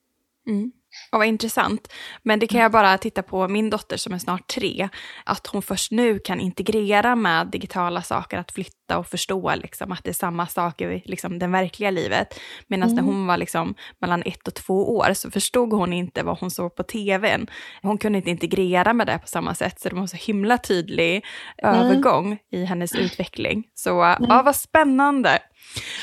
Mm. 0.48 0.72
Och 1.12 1.20
vad 1.20 1.28
intressant. 1.28 1.94
Men 2.24 2.40
det 2.40 2.48
kan 2.48 2.62
jag 2.62 2.72
bara 2.72 2.98
titta 2.98 3.24
på 3.24 3.48
min 3.48 3.70
dotter 3.70 3.98
som 3.98 4.14
är 4.14 4.18
snart 4.18 4.48
tre, 4.48 4.90
att 5.26 5.48
hon 5.48 5.62
först 5.62 5.92
nu 5.92 6.20
kan 6.20 6.40
integrera 6.40 7.16
med 7.16 7.48
digitala 7.48 8.02
saker, 8.02 8.38
att 8.38 8.52
flytta 8.52 8.79
och 8.98 9.08
förstå 9.08 9.56
liksom, 9.56 9.92
att 9.92 10.04
det 10.04 10.10
är 10.10 10.14
samma 10.14 10.48
sak 10.48 10.82
i 10.82 11.02
liksom, 11.06 11.40
det 11.40 11.48
verkliga 11.48 11.92
livet. 11.92 12.40
Medan 12.68 12.90
mm. 12.90 12.96
när 12.96 13.14
hon 13.14 13.28
var 13.28 13.38
liksom, 13.38 13.76
mellan 14.02 14.24
ett 14.26 14.48
och 14.48 14.54
två 14.54 14.98
år 14.98 15.14
så 15.14 15.32
förstod 15.32 15.74
hon 15.74 15.94
inte 15.94 16.24
vad 16.24 16.40
hon 16.40 16.52
såg 16.52 16.76
på 16.76 16.84
tvn. 16.84 17.48
Hon 17.82 17.98
kunde 17.98 18.18
inte 18.18 18.30
integrera 18.30 18.94
med 18.94 19.08
det 19.08 19.20
på 19.20 19.28
samma 19.28 19.56
sätt, 19.56 19.80
så 19.80 19.90
det 19.90 19.96
var 19.96 20.08
så 20.08 20.18
himla 20.18 20.58
tydlig 20.58 21.26
mm. 21.58 21.76
övergång 21.76 22.38
i 22.52 22.66
hennes 22.66 22.96
utveckling. 22.96 23.64
Så 23.76 24.02
mm. 24.02 24.26
ja, 24.30 24.42
vad 24.42 24.56
spännande. 24.56 25.40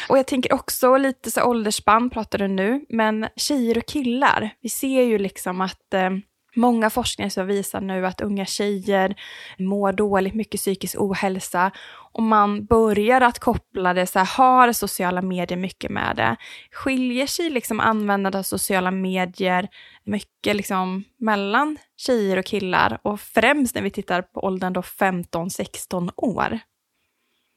Och 0.09 0.19
jag 0.19 0.27
tänker 0.27 0.53
också 0.53 0.97
lite 0.97 1.31
så 1.31 1.43
åldersspann 1.43 2.11
pratar 2.11 2.39
du 2.39 2.49
nu, 2.49 2.85
men 2.89 3.29
tjejer 3.37 3.79
och 3.79 3.87
killar, 3.87 4.51
vi 4.61 4.69
ser 4.69 5.03
ju 5.03 5.19
liksom 5.19 5.61
att 5.61 5.95
eh, 5.95 6.11
Många 6.57 6.91
forskare 6.91 7.31
som 7.31 7.47
visar 7.47 7.81
nu 7.81 8.07
att 8.07 8.21
unga 8.21 8.47
tjejer 8.47 9.15
mår 9.59 9.93
dåligt, 9.93 10.35
mycket 10.35 10.61
psykisk 10.61 10.97
ohälsa 10.99 11.71
och 12.13 12.23
man 12.23 12.65
börjar 12.65 13.21
att 13.21 13.39
koppla 13.39 13.95
det, 13.95 14.07
så 14.07 14.19
här, 14.19 14.27
har 14.37 14.73
sociala 14.73 15.23
medier 15.23 15.59
mycket 15.59 15.91
med 15.91 16.17
det? 16.17 16.37
Skiljer 16.73 17.27
sig 17.27 17.51
liksom 17.51 17.81
användandet 17.81 18.39
av 18.39 18.43
sociala 18.43 18.91
medier 18.91 19.69
mycket 20.05 20.57
liksom 20.57 21.05
mellan 21.19 21.77
tjejer 21.97 22.37
och 22.37 22.45
killar 22.45 22.99
och 23.03 23.21
främst 23.21 23.75
när 23.75 23.83
vi 23.83 23.91
tittar 23.91 24.23
på 24.23 24.41
åldern 24.41 24.73
då 24.73 24.81
15-16 24.81 26.11
år? 26.17 26.59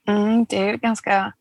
Mm, 0.08 0.46
det 0.50 0.58
är 0.58 0.77
ganska 0.77 1.34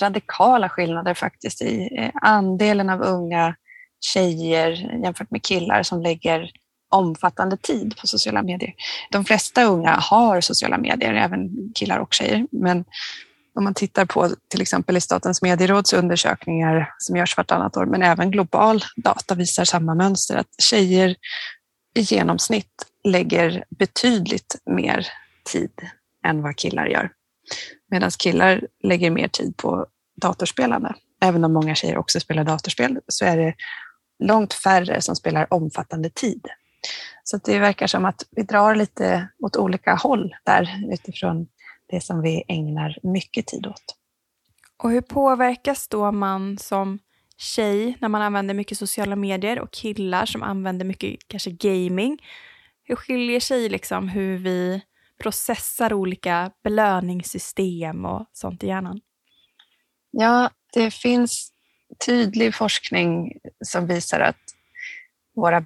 radikala 0.00 0.68
skillnader 0.68 1.14
faktiskt 1.14 1.62
i 1.62 1.88
eh, 1.98 2.10
andelen 2.14 2.90
av 2.90 3.02
unga 3.02 3.54
tjejer 4.00 5.00
jämfört 5.04 5.30
med 5.30 5.42
killar 5.42 5.82
som 5.82 6.02
lägger 6.02 6.50
omfattande 6.88 7.56
tid 7.56 7.96
på 8.00 8.06
sociala 8.06 8.42
medier. 8.42 8.74
De 9.10 9.24
flesta 9.24 9.64
unga 9.64 9.90
har 9.90 10.40
sociala 10.40 10.78
medier, 10.78 11.14
även 11.14 11.50
killar 11.74 11.98
och 11.98 12.14
tjejer. 12.14 12.46
Men 12.50 12.84
om 13.54 13.64
man 13.64 13.74
tittar 13.74 14.04
på 14.04 14.30
till 14.48 14.60
exempel 14.60 14.96
i 14.96 15.00
Statens 15.00 15.42
medieråds 15.42 15.92
undersökningar 15.92 16.94
som 16.98 17.16
görs 17.16 17.36
vartannat 17.36 17.76
år, 17.76 17.86
men 17.86 18.02
även 18.02 18.30
global 18.30 18.84
data 18.96 19.34
visar 19.34 19.64
samma 19.64 19.94
mönster, 19.94 20.36
att 20.36 20.62
tjejer 20.62 21.16
i 21.94 22.00
genomsnitt 22.00 22.86
lägger 23.04 23.64
betydligt 23.78 24.56
mer 24.70 25.06
tid 25.52 25.72
än 26.26 26.42
vad 26.42 26.56
killar 26.56 26.86
gör. 26.86 27.10
Medan 27.90 28.10
killar 28.10 28.66
lägger 28.82 29.10
mer 29.10 29.28
tid 29.28 29.56
på 29.56 29.86
datorspelande. 30.22 30.94
Även 31.22 31.44
om 31.44 31.52
många 31.52 31.74
tjejer 31.74 31.98
också 31.98 32.20
spelar 32.20 32.44
datorspel 32.44 33.00
så 33.08 33.24
är 33.24 33.36
det 33.36 33.54
långt 34.24 34.54
färre 34.54 35.00
som 35.00 35.16
spelar 35.16 35.52
omfattande 35.54 36.10
tid. 36.10 36.46
Så 37.24 37.36
det 37.44 37.58
verkar 37.58 37.86
som 37.86 38.04
att 38.04 38.22
vi 38.30 38.42
drar 38.42 38.74
lite 38.74 39.28
åt 39.38 39.56
olika 39.56 39.94
håll 39.94 40.34
där 40.44 40.68
utifrån 40.92 41.48
det 41.88 42.00
som 42.00 42.22
vi 42.22 42.44
ägnar 42.48 42.98
mycket 43.02 43.46
tid 43.46 43.66
åt. 43.66 43.84
Och 44.82 44.90
hur 44.90 45.00
påverkas 45.00 45.88
då 45.88 46.12
man 46.12 46.58
som 46.58 46.98
tjej 47.36 47.96
när 48.00 48.08
man 48.08 48.22
använder 48.22 48.54
mycket 48.54 48.78
sociala 48.78 49.16
medier 49.16 49.60
och 49.60 49.70
killar 49.70 50.26
som 50.26 50.42
använder 50.42 50.84
mycket 50.86 51.28
kanske 51.28 51.50
gaming? 51.50 52.18
Hur 52.84 52.96
skiljer 52.96 53.40
sig 53.40 53.68
liksom 53.68 54.08
hur 54.08 54.38
vi 54.38 54.80
processar 55.22 55.92
olika 55.92 56.50
belöningssystem 56.64 58.04
och 58.04 58.26
sånt 58.32 58.64
i 58.64 58.66
hjärnan? 58.66 59.00
Ja, 60.10 60.50
det 60.72 60.94
finns 60.94 61.52
tydlig 62.06 62.54
forskning 62.54 63.32
som 63.64 63.86
visar 63.86 64.20
att 64.20 64.40
våra 65.34 65.60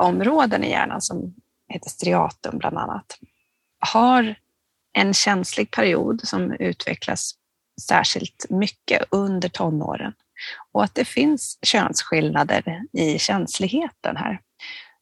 områden 0.00 0.64
i 0.64 0.70
hjärnan, 0.70 1.00
som 1.00 1.34
heter 1.68 1.90
striatum 1.90 2.58
bland 2.58 2.78
annat, 2.78 3.18
har 3.78 4.34
en 4.92 5.14
känslig 5.14 5.70
period 5.70 6.20
som 6.24 6.52
utvecklas 6.52 7.34
särskilt 7.88 8.46
mycket 8.50 9.02
under 9.10 9.48
tonåren. 9.48 10.12
Och 10.72 10.84
att 10.84 10.94
det 10.94 11.04
finns 11.04 11.58
könsskillnader 11.62 12.82
i 12.92 13.18
känsligheten 13.18 14.16
här. 14.16 14.40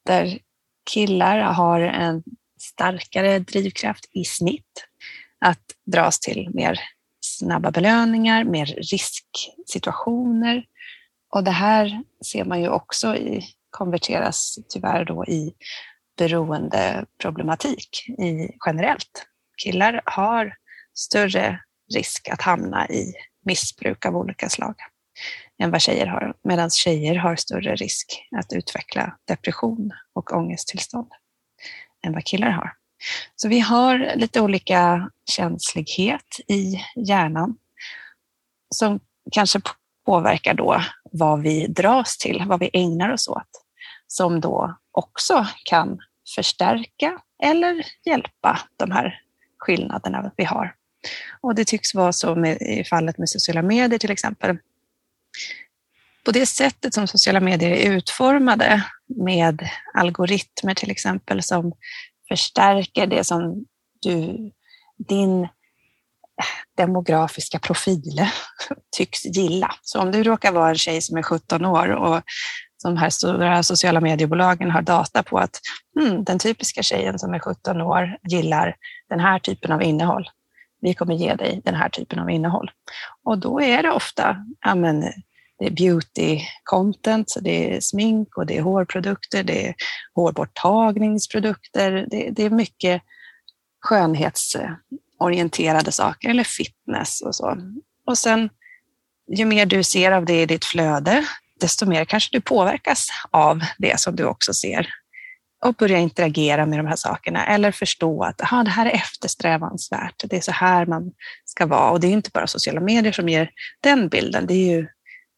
Där 0.07 0.39
killar 0.91 1.39
har 1.39 1.81
en 1.81 2.23
starkare 2.61 3.39
drivkraft 3.39 4.09
i 4.13 4.25
snitt 4.25 4.87
att 5.41 5.63
dras 5.87 6.21
till 6.21 6.51
mer 6.55 6.81
snabba 7.21 7.71
belöningar, 7.71 8.45
mer 8.45 8.67
risksituationer. 8.67 10.65
Och 11.31 11.45
det 11.45 11.51
här 11.51 12.03
ser 12.27 12.45
man 12.45 12.61
ju 12.61 12.69
också 12.69 13.17
i, 13.17 13.45
konverteras 13.71 14.59
tyvärr 14.69 15.05
då 15.05 15.25
i 15.25 15.55
beroendeproblematik 16.19 18.05
i, 18.09 18.49
generellt. 18.67 19.27
Killar 19.63 20.03
har 20.05 20.55
större 20.95 21.61
risk 21.95 22.29
att 22.29 22.43
hamna 22.43 22.89
i 22.89 23.13
missbruk 23.45 24.07
av 24.07 24.17
olika 24.17 24.49
slag 24.49 24.75
än 25.63 25.71
vad 25.71 25.81
tjejer 25.81 26.07
har, 26.07 26.35
medan 26.45 26.71
tjejer 26.71 27.15
har 27.15 27.37
större 27.37 27.75
risk 27.75 28.29
att 28.37 28.53
utveckla 28.53 29.17
depression 29.29 29.91
och 30.15 30.33
ångesttillstånd 30.33 31.09
än 32.07 32.13
vad 32.13 32.25
killar 32.25 32.51
har. 32.51 32.73
Så 33.37 33.49
vi 33.49 33.61
har 33.61 34.13
lite 34.17 34.41
olika 34.41 35.11
känslighet 35.31 36.41
i 36.49 36.81
hjärnan 36.97 37.57
som 38.75 39.01
kanske 39.33 39.61
påverkar 40.07 40.55
då 40.55 40.85
vad 41.13 41.43
vi 41.43 41.67
dras 41.67 42.19
till, 42.19 42.45
vad 42.47 42.61
vi 42.61 42.71
ägnar 42.73 43.13
oss 43.13 43.29
åt, 43.29 43.65
som 44.07 44.41
då 44.41 44.79
också 44.93 45.47
kan 45.65 45.99
förstärka 46.35 47.21
eller 47.43 47.87
hjälpa 48.05 48.59
de 48.77 48.91
här 48.91 49.23
skillnaderna 49.59 50.33
vi 50.37 50.45
har. 50.45 50.75
Och 51.41 51.55
det 51.55 51.65
tycks 51.65 51.95
vara 51.95 52.13
så 52.13 52.35
med, 52.35 52.63
i 52.63 52.85
fallet 52.85 53.19
med 53.19 53.29
sociala 53.29 53.63
medier 53.63 53.99
till 53.99 54.11
exempel. 54.11 54.59
På 56.25 56.31
det 56.31 56.47
sättet 56.47 56.95
som 56.95 57.07
sociala 57.07 57.41
medier 57.41 57.71
är 57.71 57.91
utformade 57.91 58.85
med 59.07 59.69
algoritmer 59.95 60.75
till 60.75 60.91
exempel 60.91 61.43
som 61.43 61.73
förstärker 62.29 63.07
det 63.07 63.25
som 63.25 63.67
du, 64.01 64.51
din 64.97 65.49
demografiska 66.77 67.59
profiler 67.59 68.35
tycks 68.97 69.25
gilla. 69.25 69.75
Så 69.83 70.01
om 70.01 70.13
du 70.13 70.23
råkar 70.23 70.53
vara 70.53 70.69
en 70.69 70.79
tjej 70.79 71.03
som 71.03 71.17
är 71.17 71.23
17 71.23 71.65
år 71.65 71.89
och 71.89 72.23
de 72.83 72.97
här 72.97 73.11
stora 73.11 73.63
sociala 73.63 74.01
mediebolagen 74.01 74.71
har 74.71 74.83
data 74.83 75.23
på 75.23 75.39
att 75.39 75.61
hmm, 75.99 76.25
den 76.25 76.39
typiska 76.39 76.83
tjejen 76.83 77.19
som 77.19 77.35
är 77.35 77.39
17 77.39 77.81
år 77.81 78.17
gillar 78.29 78.77
den 79.09 79.21
här 79.21 79.39
typen 79.39 79.73
av 79.73 79.83
innehåll. 79.83 80.29
Vi 80.81 80.95
kommer 80.95 81.15
ge 81.15 81.35
dig 81.35 81.61
den 81.65 81.75
här 81.75 81.89
typen 81.89 82.19
av 82.19 82.31
innehåll. 82.31 82.71
Och 83.25 83.39
då 83.39 83.61
är 83.61 83.83
det 83.83 83.91
ofta 83.91 84.37
ja, 84.61 84.75
men, 84.75 85.05
det 85.59 85.67
är 85.67 85.71
beauty 85.71 86.41
content, 86.65 87.31
så 87.31 87.41
det 87.41 87.77
är 87.77 87.81
smink 87.81 88.37
och 88.37 88.47
det 88.47 88.57
är 88.57 88.63
hårprodukter, 88.63 89.43
det 89.43 89.69
är 89.69 89.75
hårborttagningsprodukter, 90.15 92.07
det, 92.11 92.31
det 92.31 92.43
är 92.43 92.51
mycket 92.51 93.03
skönhets 93.81 94.57
orienterade 95.19 95.93
saker 95.93 96.29
eller 96.29 96.45
fitness 96.45 97.21
och 97.21 97.35
så. 97.35 97.57
Och 98.07 98.19
sen 98.19 98.51
ju 99.37 99.45
mer 99.45 99.67
du 99.67 99.83
ser 99.83 100.13
av 100.13 100.25
det 100.25 100.43
i 100.43 100.47
ditt 100.47 100.65
flöde, 100.65 101.27
desto 101.61 101.87
mer 101.87 102.05
kanske 102.05 102.37
du 102.37 102.41
påverkas 102.41 103.09
av 103.31 103.61
det 103.79 104.01
som 104.01 104.17
du 104.17 104.25
också 104.25 104.55
ser 104.55 104.89
och 105.65 105.75
börja 105.75 105.99
interagera 105.99 106.67
med 106.67 106.79
de 106.79 106.87
här 106.87 106.97
sakerna 106.97 107.47
eller 107.47 107.73
förstå 107.73 108.23
att 108.23 108.43
aha, 108.43 108.65
det 108.65 108.71
här 108.71 108.87
är 108.87 108.91
eftersträvansvärt. 108.91 110.25
Det 110.25 110.37
är 110.37 110.41
så 110.41 110.53
här 110.53 110.87
man 110.87 111.13
ska 111.45 111.67
vara 111.67 111.91
och 111.91 112.01
det 112.01 112.07
är 112.07 112.13
inte 112.13 112.31
bara 112.35 112.47
sociala 112.47 112.81
medier 112.81 113.13
som 113.13 113.29
ger 113.29 113.51
den 113.81 114.09
bilden. 114.09 114.47
Det 114.47 114.55
är 114.55 114.77
ju 114.77 114.89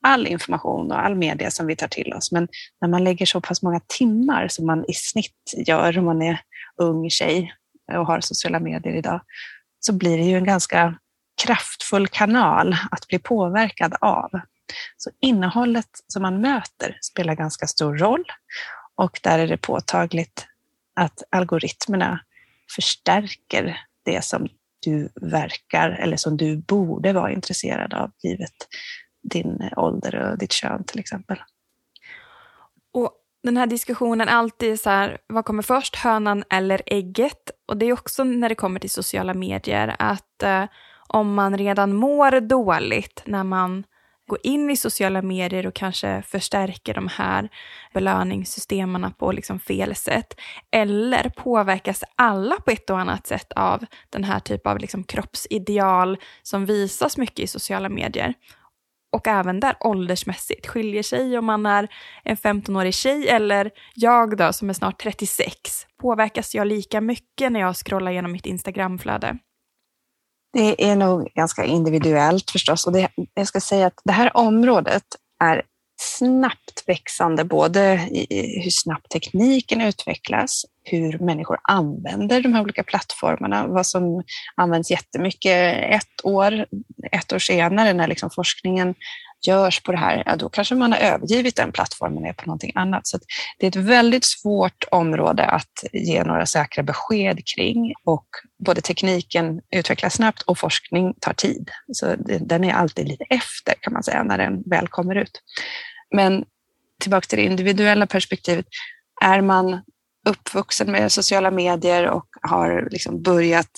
all 0.06 0.26
information 0.26 0.92
och 0.92 1.04
all 1.04 1.14
media 1.14 1.50
som 1.50 1.66
vi 1.66 1.76
tar 1.76 1.88
till 1.88 2.12
oss. 2.12 2.32
Men 2.32 2.48
när 2.80 2.88
man 2.88 3.04
lägger 3.04 3.26
så 3.26 3.40
pass 3.40 3.62
många 3.62 3.80
timmar 3.86 4.48
som 4.48 4.66
man 4.66 4.84
i 4.88 4.94
snitt 4.94 5.54
gör 5.66 5.98
om 5.98 6.04
man 6.04 6.22
är 6.22 6.40
ung 6.76 7.10
tjej 7.10 7.52
och 7.92 8.06
har 8.06 8.20
sociala 8.20 8.60
medier 8.60 8.94
idag, 8.96 9.20
så 9.80 9.92
blir 9.92 10.18
det 10.18 10.24
ju 10.24 10.36
en 10.36 10.44
ganska 10.44 10.98
kraftfull 11.44 12.08
kanal 12.08 12.76
att 12.90 13.06
bli 13.08 13.18
påverkad 13.18 13.94
av. 14.00 14.30
Så 14.96 15.10
innehållet 15.20 15.90
som 16.06 16.22
man 16.22 16.40
möter 16.40 16.98
spelar 17.02 17.34
ganska 17.34 17.66
stor 17.66 17.98
roll 17.98 18.24
och 18.94 19.20
där 19.22 19.38
är 19.38 19.46
det 19.46 19.56
påtagligt 19.56 20.46
att 20.96 21.22
algoritmerna 21.30 22.20
förstärker 22.76 23.80
det 24.04 24.24
som 24.24 24.48
du 24.80 25.08
verkar 25.20 25.90
eller 25.90 26.16
som 26.16 26.36
du 26.36 26.56
borde 26.56 27.12
vara 27.12 27.32
intresserad 27.32 27.94
av 27.94 28.12
givet 28.22 28.68
din 29.22 29.70
ålder 29.76 30.14
och 30.16 30.38
ditt 30.38 30.52
kön 30.52 30.84
till 30.84 31.00
exempel. 31.00 31.38
Den 33.42 33.56
här 33.56 33.66
diskussionen 33.66 34.28
alltid 34.28 34.80
så 34.80 34.90
här, 34.90 35.18
vad 35.26 35.44
kommer 35.44 35.62
först, 35.62 35.96
hönan 35.96 36.44
eller 36.50 36.82
ägget? 36.86 37.50
Och 37.68 37.76
det 37.76 37.86
är 37.86 37.92
också 37.92 38.24
när 38.24 38.48
det 38.48 38.54
kommer 38.54 38.80
till 38.80 38.90
sociala 38.90 39.34
medier 39.34 39.96
att 39.98 40.42
eh, 40.42 40.64
om 41.08 41.34
man 41.34 41.58
redan 41.58 41.94
mår 41.94 42.40
dåligt 42.40 43.22
när 43.26 43.44
man 43.44 43.84
går 44.30 44.38
in 44.42 44.70
i 44.70 44.76
sociala 44.76 45.22
medier 45.22 45.66
och 45.66 45.74
kanske 45.74 46.22
förstärker 46.22 46.94
de 46.94 47.08
här 47.08 47.48
belöningssystemen 47.94 49.12
på 49.18 49.32
liksom 49.32 49.60
fel 49.60 49.94
sätt. 49.94 50.40
Eller 50.70 51.28
påverkas 51.28 52.04
alla 52.16 52.54
på 52.54 52.70
ett 52.70 52.90
och 52.90 52.98
annat 52.98 53.26
sätt 53.26 53.52
av 53.52 53.84
den 54.10 54.24
här 54.24 54.40
typen 54.40 54.72
av 54.72 54.78
liksom 54.78 55.04
kroppsideal 55.04 56.18
som 56.42 56.66
visas 56.66 57.16
mycket 57.16 57.38
i 57.38 57.46
sociala 57.46 57.88
medier. 57.88 58.34
Och 59.12 59.28
även 59.28 59.60
där 59.60 59.76
åldersmässigt 59.80 60.66
skiljer 60.66 61.02
sig 61.02 61.38
om 61.38 61.44
man 61.44 61.66
är 61.66 61.88
en 62.24 62.36
15-årig 62.36 62.94
tjej 62.94 63.28
eller 63.28 63.70
jag 63.94 64.36
då 64.36 64.52
som 64.52 64.70
är 64.70 64.74
snart 64.74 65.02
36. 65.02 65.52
Påverkas 66.00 66.54
jag 66.54 66.66
lika 66.66 67.00
mycket 67.00 67.52
när 67.52 67.60
jag 67.60 67.76
scrollar 67.76 68.12
genom 68.12 68.32
mitt 68.32 68.46
Instagramflöde? 68.46 69.38
Det 70.52 70.90
är 70.90 70.96
nog 70.96 71.28
ganska 71.34 71.64
individuellt 71.64 72.50
förstås. 72.50 72.86
Och 72.86 72.92
det, 72.92 73.08
jag 73.34 73.46
ska 73.46 73.60
säga 73.60 73.86
att 73.86 74.00
det 74.04 74.12
här 74.12 74.36
området 74.36 75.04
är 75.44 75.62
snabbt 76.00 76.84
växande, 76.86 77.44
både 77.44 78.08
i 78.10 78.60
hur 78.62 78.70
snabbt 78.70 79.10
tekniken 79.10 79.80
utvecklas, 79.80 80.64
hur 80.84 81.18
människor 81.18 81.58
använder 81.62 82.42
de 82.42 82.52
här 82.54 82.62
olika 82.62 82.82
plattformarna, 82.82 83.66
vad 83.66 83.86
som 83.86 84.22
används 84.56 84.90
jättemycket 84.90 85.76
ett 85.90 86.24
år, 86.24 86.66
ett 87.12 87.32
år 87.32 87.38
senare 87.38 87.92
när 87.92 88.06
liksom 88.08 88.30
forskningen 88.30 88.94
görs 89.46 89.82
på 89.82 89.92
det 89.92 89.98
här, 89.98 90.22
ja, 90.26 90.36
då 90.36 90.48
kanske 90.48 90.74
man 90.74 90.92
har 90.92 90.98
övergivit 90.98 91.56
den 91.56 91.72
plattformen 91.72 92.22
och 92.22 92.28
är 92.28 92.32
på 92.32 92.46
någonting 92.46 92.72
annat. 92.74 93.06
Så 93.06 93.18
det 93.58 93.66
är 93.66 93.68
ett 93.68 93.76
väldigt 93.76 94.24
svårt 94.24 94.84
område 94.90 95.44
att 95.44 95.84
ge 95.92 96.24
några 96.24 96.46
säkra 96.46 96.82
besked 96.82 97.42
kring 97.56 97.94
och 98.04 98.26
både 98.64 98.80
tekniken 98.80 99.60
utvecklas 99.70 100.14
snabbt 100.14 100.42
och 100.42 100.58
forskning 100.58 101.14
tar 101.20 101.32
tid. 101.32 101.70
Så 101.92 102.16
den 102.40 102.64
är 102.64 102.72
alltid 102.72 103.08
lite 103.08 103.24
efter 103.24 103.74
kan 103.80 103.92
man 103.92 104.02
säga 104.02 104.22
när 104.22 104.38
den 104.38 104.62
väl 104.66 104.88
kommer 104.88 105.14
ut. 105.14 105.40
Men 106.14 106.44
tillbaka 107.00 107.26
till 107.26 107.38
det 107.38 107.44
individuella 107.44 108.06
perspektivet. 108.06 108.66
Är 109.22 109.40
man 109.40 109.80
uppvuxen 110.28 110.92
med 110.92 111.12
sociala 111.12 111.50
medier 111.50 112.06
och 112.06 112.26
har 112.42 112.88
liksom 112.90 113.22
börjat 113.22 113.70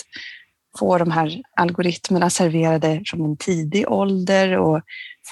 få 0.79 0.99
de 0.99 1.11
här 1.11 1.43
algoritmerna 1.57 2.31
serverade 2.31 3.03
från 3.07 3.25
en 3.25 3.37
tidig 3.37 3.89
ålder 3.89 4.59
och 4.59 4.83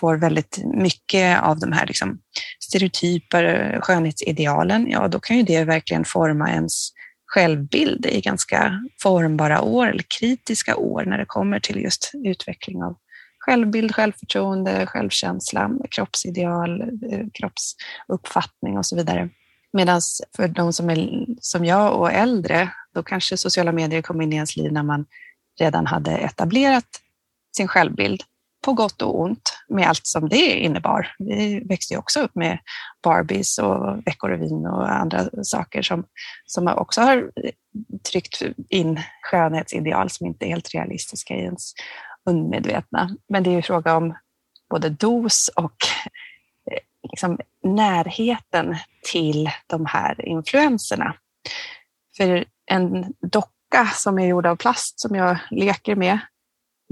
får 0.00 0.16
väldigt 0.16 0.58
mycket 0.74 1.42
av 1.42 1.58
de 1.58 1.72
här 1.72 1.86
liksom 1.86 2.18
stereotyper, 2.60 3.78
skönhetsidealen, 3.80 4.90
ja 4.90 5.08
då 5.08 5.20
kan 5.20 5.36
ju 5.36 5.42
det 5.42 5.64
verkligen 5.64 6.04
forma 6.04 6.50
ens 6.50 6.90
självbild 7.26 8.06
i 8.06 8.20
ganska 8.20 8.80
formbara 9.02 9.60
år 9.60 9.86
eller 9.86 10.04
kritiska 10.20 10.76
år 10.76 11.04
när 11.04 11.18
det 11.18 11.26
kommer 11.26 11.60
till 11.60 11.80
just 11.80 12.10
utveckling 12.24 12.82
av 12.82 12.96
självbild, 13.40 13.94
självförtroende, 13.94 14.86
självkänsla, 14.86 15.70
kroppsideal, 15.90 16.80
eh, 16.80 17.26
kroppsuppfattning 17.34 18.78
och 18.78 18.86
så 18.86 18.96
vidare. 18.96 19.28
Medan 19.72 20.00
för 20.36 20.48
de 20.48 20.72
som 20.72 20.90
är 20.90 21.26
som 21.40 21.64
jag 21.64 22.00
och 22.00 22.12
äldre, 22.12 22.68
då 22.94 23.02
kanske 23.02 23.36
sociala 23.36 23.72
medier 23.72 24.02
kom 24.02 24.20
in 24.20 24.32
i 24.32 24.36
ens 24.36 24.56
liv 24.56 24.72
när 24.72 24.82
man 24.82 25.06
redan 25.60 25.86
hade 25.86 26.16
etablerat 26.16 26.84
sin 27.56 27.68
självbild 27.68 28.22
på 28.64 28.72
gott 28.72 29.02
och 29.02 29.20
ont 29.20 29.52
med 29.68 29.88
allt 29.88 30.06
som 30.06 30.28
det 30.28 30.58
innebar. 30.58 31.14
Vi 31.18 31.60
växte 31.60 31.94
ju 31.94 31.98
också 31.98 32.20
upp 32.20 32.34
med 32.34 32.58
Barbies 33.02 33.58
och 33.58 34.06
Veckorevyn 34.06 34.66
och 34.66 34.92
andra 34.92 35.24
saker 35.42 35.82
som, 35.82 36.04
som 36.46 36.68
också 36.68 37.00
har 37.00 37.30
tryckt 38.12 38.42
in 38.68 39.00
skönhetsideal 39.22 40.10
som 40.10 40.26
inte 40.26 40.46
är 40.46 40.48
helt 40.48 40.74
realistiska 40.74 41.34
i 41.34 41.40
ens 41.40 41.72
undermedvetna. 42.26 43.16
Men 43.28 43.42
det 43.42 43.50
är 43.50 43.54
ju 43.54 43.62
fråga 43.62 43.96
om 43.96 44.14
både 44.70 44.88
dos 44.88 45.50
och 45.56 45.76
eh, 46.70 46.78
liksom 47.10 47.38
närheten 47.62 48.76
till 49.12 49.50
de 49.66 49.86
här 49.86 50.26
influenserna. 50.26 51.14
För 52.16 52.44
en 52.66 53.14
docka 53.32 53.86
som 53.94 54.18
är 54.18 54.26
gjord 54.26 54.46
av 54.46 54.56
plast 54.56 55.00
som 55.00 55.16
jag 55.16 55.38
leker 55.50 55.96
med 55.96 56.18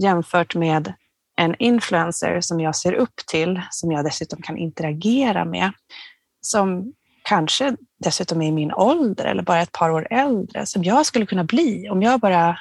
jämfört 0.02 0.54
med 0.54 0.94
en 1.36 1.54
influencer 1.58 2.40
som 2.40 2.60
jag 2.60 2.76
ser 2.76 2.92
upp 2.92 3.16
till, 3.30 3.62
som 3.70 3.92
jag 3.92 4.04
dessutom 4.04 4.42
kan 4.42 4.56
interagera 4.56 5.44
med, 5.44 5.72
som 6.40 6.92
kanske 7.22 7.76
dessutom 7.98 8.42
är 8.42 8.48
i 8.48 8.52
min 8.52 8.72
ålder 8.72 9.24
eller 9.24 9.42
bara 9.42 9.60
ett 9.60 9.72
par 9.72 9.90
år 9.90 10.06
äldre, 10.10 10.66
som 10.66 10.84
jag 10.84 11.06
skulle 11.06 11.26
kunna 11.26 11.44
bli 11.44 11.88
om 11.88 12.02
jag 12.02 12.20
bara 12.20 12.58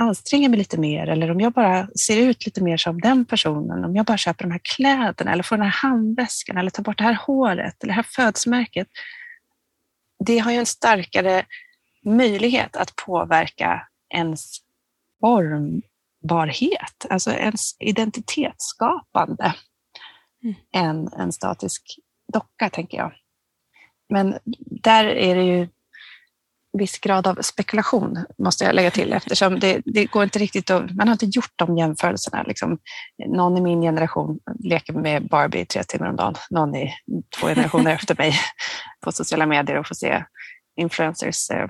anstränger 0.00 0.48
mig 0.48 0.58
lite 0.58 0.80
mer 0.80 1.06
eller 1.06 1.30
om 1.30 1.40
jag 1.40 1.52
bara 1.52 1.88
ser 2.06 2.16
ut 2.16 2.46
lite 2.46 2.62
mer 2.62 2.76
som 2.76 3.00
den 3.00 3.24
personen, 3.24 3.84
om 3.84 3.96
jag 3.96 4.06
bara 4.06 4.16
köper 4.16 4.44
de 4.44 4.50
här 4.50 4.60
kläderna 4.76 5.32
eller 5.32 5.42
får 5.42 5.56
den 5.56 5.66
här 5.66 5.88
handväskan 5.88 6.56
eller 6.56 6.70
tar 6.70 6.82
bort 6.82 6.98
det 6.98 7.04
här 7.04 7.18
håret 7.26 7.82
eller 7.82 7.92
det 7.92 7.96
här 7.96 8.02
födsmärket. 8.02 8.88
det 10.24 10.38
har 10.38 10.52
ju 10.52 10.58
en 10.58 10.66
starkare 10.66 11.46
möjlighet 12.04 12.76
att 12.76 12.96
påverka 12.96 13.88
ens 14.14 14.58
formbarhet, 15.20 17.06
alltså 17.10 17.30
ens 17.30 17.76
identitetsskapande, 17.80 19.54
mm. 20.42 20.54
än 20.72 21.12
en 21.12 21.32
statisk 21.32 21.82
docka, 22.32 22.70
tänker 22.70 22.98
jag. 22.98 23.12
Men 24.08 24.38
där 24.82 25.04
är 25.04 25.34
det 25.34 25.44
ju 25.44 25.68
viss 26.72 26.98
grad 26.98 27.26
av 27.26 27.34
spekulation, 27.34 28.24
måste 28.38 28.64
jag 28.64 28.74
lägga 28.74 28.90
till, 28.90 29.12
eftersom 29.12 29.60
det, 29.60 29.82
det 29.84 30.04
går 30.04 30.24
inte 30.24 30.38
riktigt 30.38 30.70
att, 30.70 30.90
man 30.90 31.08
har 31.08 31.12
inte 31.12 31.26
gjort 31.26 31.52
de 31.56 31.78
jämförelserna. 31.78 32.42
Liksom, 32.42 32.78
någon 33.26 33.56
i 33.56 33.60
min 33.60 33.82
generation 33.82 34.38
leker 34.58 34.92
med 34.92 35.28
Barbie 35.28 35.64
tre 35.64 35.84
timmar 35.84 36.08
om 36.08 36.16
dagen, 36.16 36.34
någon 36.50 36.74
i 36.74 36.94
två 37.38 37.46
generationer 37.46 37.94
efter 37.94 38.16
mig 38.18 38.34
på 39.00 39.12
sociala 39.12 39.46
medier 39.46 39.78
och 39.78 39.86
får 39.86 39.94
se 39.94 40.24
influencers 40.76 41.50
eh, 41.50 41.68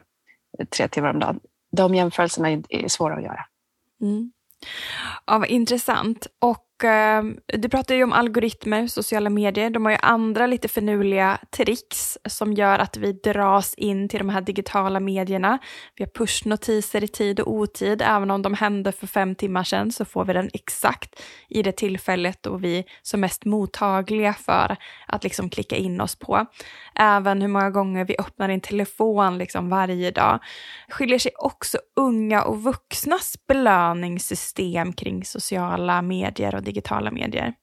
tre 0.76 0.88
timmar 0.88 1.10
om 1.10 1.18
dagen. 1.18 1.40
De 1.76 1.94
jämförelserna 1.94 2.50
är, 2.50 2.88
svåra 2.88 3.14
att 3.14 3.22
göra. 3.22 3.44
Mm. 4.00 4.32
Ja, 5.26 5.38
vad 5.38 5.48
intressant. 5.48 6.26
Och 6.38 6.66
Ehm, 6.84 7.36
du 7.46 7.68
pratar 7.68 7.94
ju 7.94 8.04
om 8.04 8.12
algoritmer, 8.12 8.86
sociala 8.86 9.30
medier. 9.30 9.70
De 9.70 9.84
har 9.84 9.92
ju 9.92 9.98
andra 10.02 10.46
lite 10.46 10.68
finurliga 10.68 11.38
tricks 11.56 12.18
som 12.28 12.52
gör 12.52 12.78
att 12.78 12.96
vi 12.96 13.12
dras 13.12 13.74
in 13.74 14.08
till 14.08 14.18
de 14.18 14.28
här 14.28 14.40
digitala 14.40 15.00
medierna. 15.00 15.58
Vi 15.96 16.04
har 16.04 16.10
pushnotiser 16.10 17.04
i 17.04 17.08
tid 17.08 17.40
och 17.40 17.52
otid. 17.52 18.02
Även 18.02 18.30
om 18.30 18.42
de 18.42 18.54
hände 18.54 18.92
för 18.92 19.06
fem 19.06 19.34
timmar 19.34 19.64
sedan 19.64 19.92
så 19.92 20.04
får 20.04 20.24
vi 20.24 20.32
den 20.32 20.50
exakt 20.54 21.22
i 21.48 21.62
det 21.62 21.72
tillfället 21.72 22.42
då 22.42 22.56
vi 22.56 22.78
är 22.78 22.84
som 23.02 23.20
mest 23.20 23.44
mottagliga 23.44 24.32
för 24.32 24.76
att 25.06 25.24
liksom 25.24 25.50
klicka 25.50 25.76
in 25.76 26.00
oss 26.00 26.16
på. 26.16 26.46
Även 26.94 27.40
hur 27.42 27.48
många 27.48 27.70
gånger 27.70 28.04
vi 28.04 28.16
öppnar 28.18 28.48
en 28.48 28.60
telefon 28.60 29.38
liksom 29.38 29.68
varje 29.68 30.10
dag. 30.10 30.38
Skiljer 30.88 31.18
sig 31.18 31.32
också 31.36 31.78
unga 31.96 32.42
och 32.42 32.62
vuxnas 32.62 33.36
belöningssystem 33.48 34.92
kring 34.92 35.24
sociala 35.24 36.02
medier 36.02 36.54
och 36.54 36.62
digitala 36.70 37.10
medier? 37.10 37.54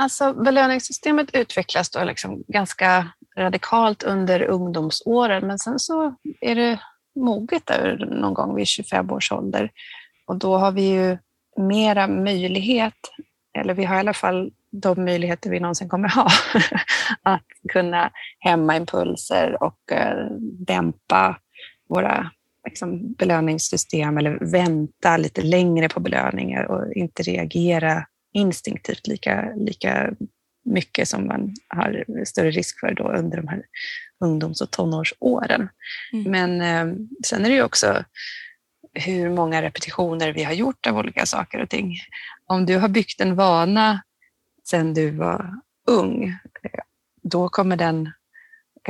Alltså 0.00 0.34
belöningssystemet 0.34 1.34
utvecklas 1.34 1.90
då 1.90 2.04
liksom 2.04 2.44
ganska 2.48 3.08
radikalt 3.36 4.02
under 4.02 4.42
ungdomsåren 4.42 5.46
men 5.46 5.58
sen 5.58 5.78
så 5.78 6.14
är 6.40 6.54
det 6.54 6.80
moget 7.14 7.66
där 7.66 8.06
någon 8.10 8.34
gång 8.34 8.54
vid 8.54 8.66
25 8.66 9.10
års 9.10 9.32
ålder. 9.32 9.70
Och 10.26 10.36
då 10.36 10.56
har 10.56 10.72
vi 10.72 10.88
ju 10.88 11.18
mera 11.56 12.06
möjlighet, 12.08 12.94
eller 13.58 13.74
vi 13.74 13.84
har 13.84 13.96
i 13.96 13.98
alla 13.98 14.14
fall 14.14 14.52
de 14.72 15.04
möjligheter 15.04 15.50
vi 15.50 15.60
någonsin 15.60 15.88
kommer 15.88 16.08
ha, 16.08 16.28
att 17.22 17.46
kunna 17.72 18.10
hämma 18.38 18.76
impulser 18.76 19.62
och 19.62 19.92
eh, 19.92 20.26
dämpa 20.66 21.36
våra 21.88 22.30
liksom, 22.64 23.12
belöningssystem 23.12 24.18
eller 24.18 24.38
vänta 24.52 25.16
lite 25.16 25.42
längre 25.42 25.88
på 25.88 26.00
belöningar 26.00 26.64
och 26.64 26.92
inte 26.92 27.22
reagera 27.22 28.06
instinktivt 28.32 29.06
lika, 29.06 29.52
lika 29.56 30.12
mycket 30.64 31.08
som 31.08 31.26
man 31.26 31.54
har 31.68 32.04
större 32.24 32.50
risk 32.50 32.80
för 32.80 32.94
då 32.94 33.12
under 33.12 33.36
de 33.36 33.48
här 33.48 33.62
ungdoms 34.24 34.60
och 34.60 34.70
tonårsåren. 34.70 35.68
Mm. 36.12 36.30
Men 36.30 36.60
eh, 36.60 36.96
sen 37.26 37.44
är 37.44 37.48
det 37.48 37.54
ju 37.54 37.62
också 37.62 38.04
hur 38.94 39.30
många 39.30 39.62
repetitioner 39.62 40.32
vi 40.32 40.44
har 40.44 40.52
gjort 40.52 40.86
av 40.86 40.98
olika 40.98 41.26
saker 41.26 41.62
och 41.62 41.68
ting. 41.68 41.96
Om 42.46 42.66
du 42.66 42.76
har 42.76 42.88
byggt 42.88 43.20
en 43.20 43.34
vana 43.34 44.02
sedan 44.70 44.94
du 44.94 45.10
var 45.10 45.54
ung, 45.86 46.36
då 47.22 47.48
kommer 47.48 47.76
den 47.76 48.12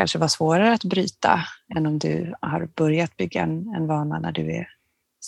kanske 0.00 0.18
vara 0.18 0.28
svårare 0.28 0.72
att 0.72 0.84
bryta 0.84 1.40
än 1.76 1.86
om 1.86 1.98
du 1.98 2.34
har 2.40 2.68
börjat 2.76 3.16
bygga 3.16 3.42
en, 3.42 3.74
en 3.76 3.86
vana 3.86 4.18
när 4.18 4.32
du 4.32 4.52
är 4.56 4.68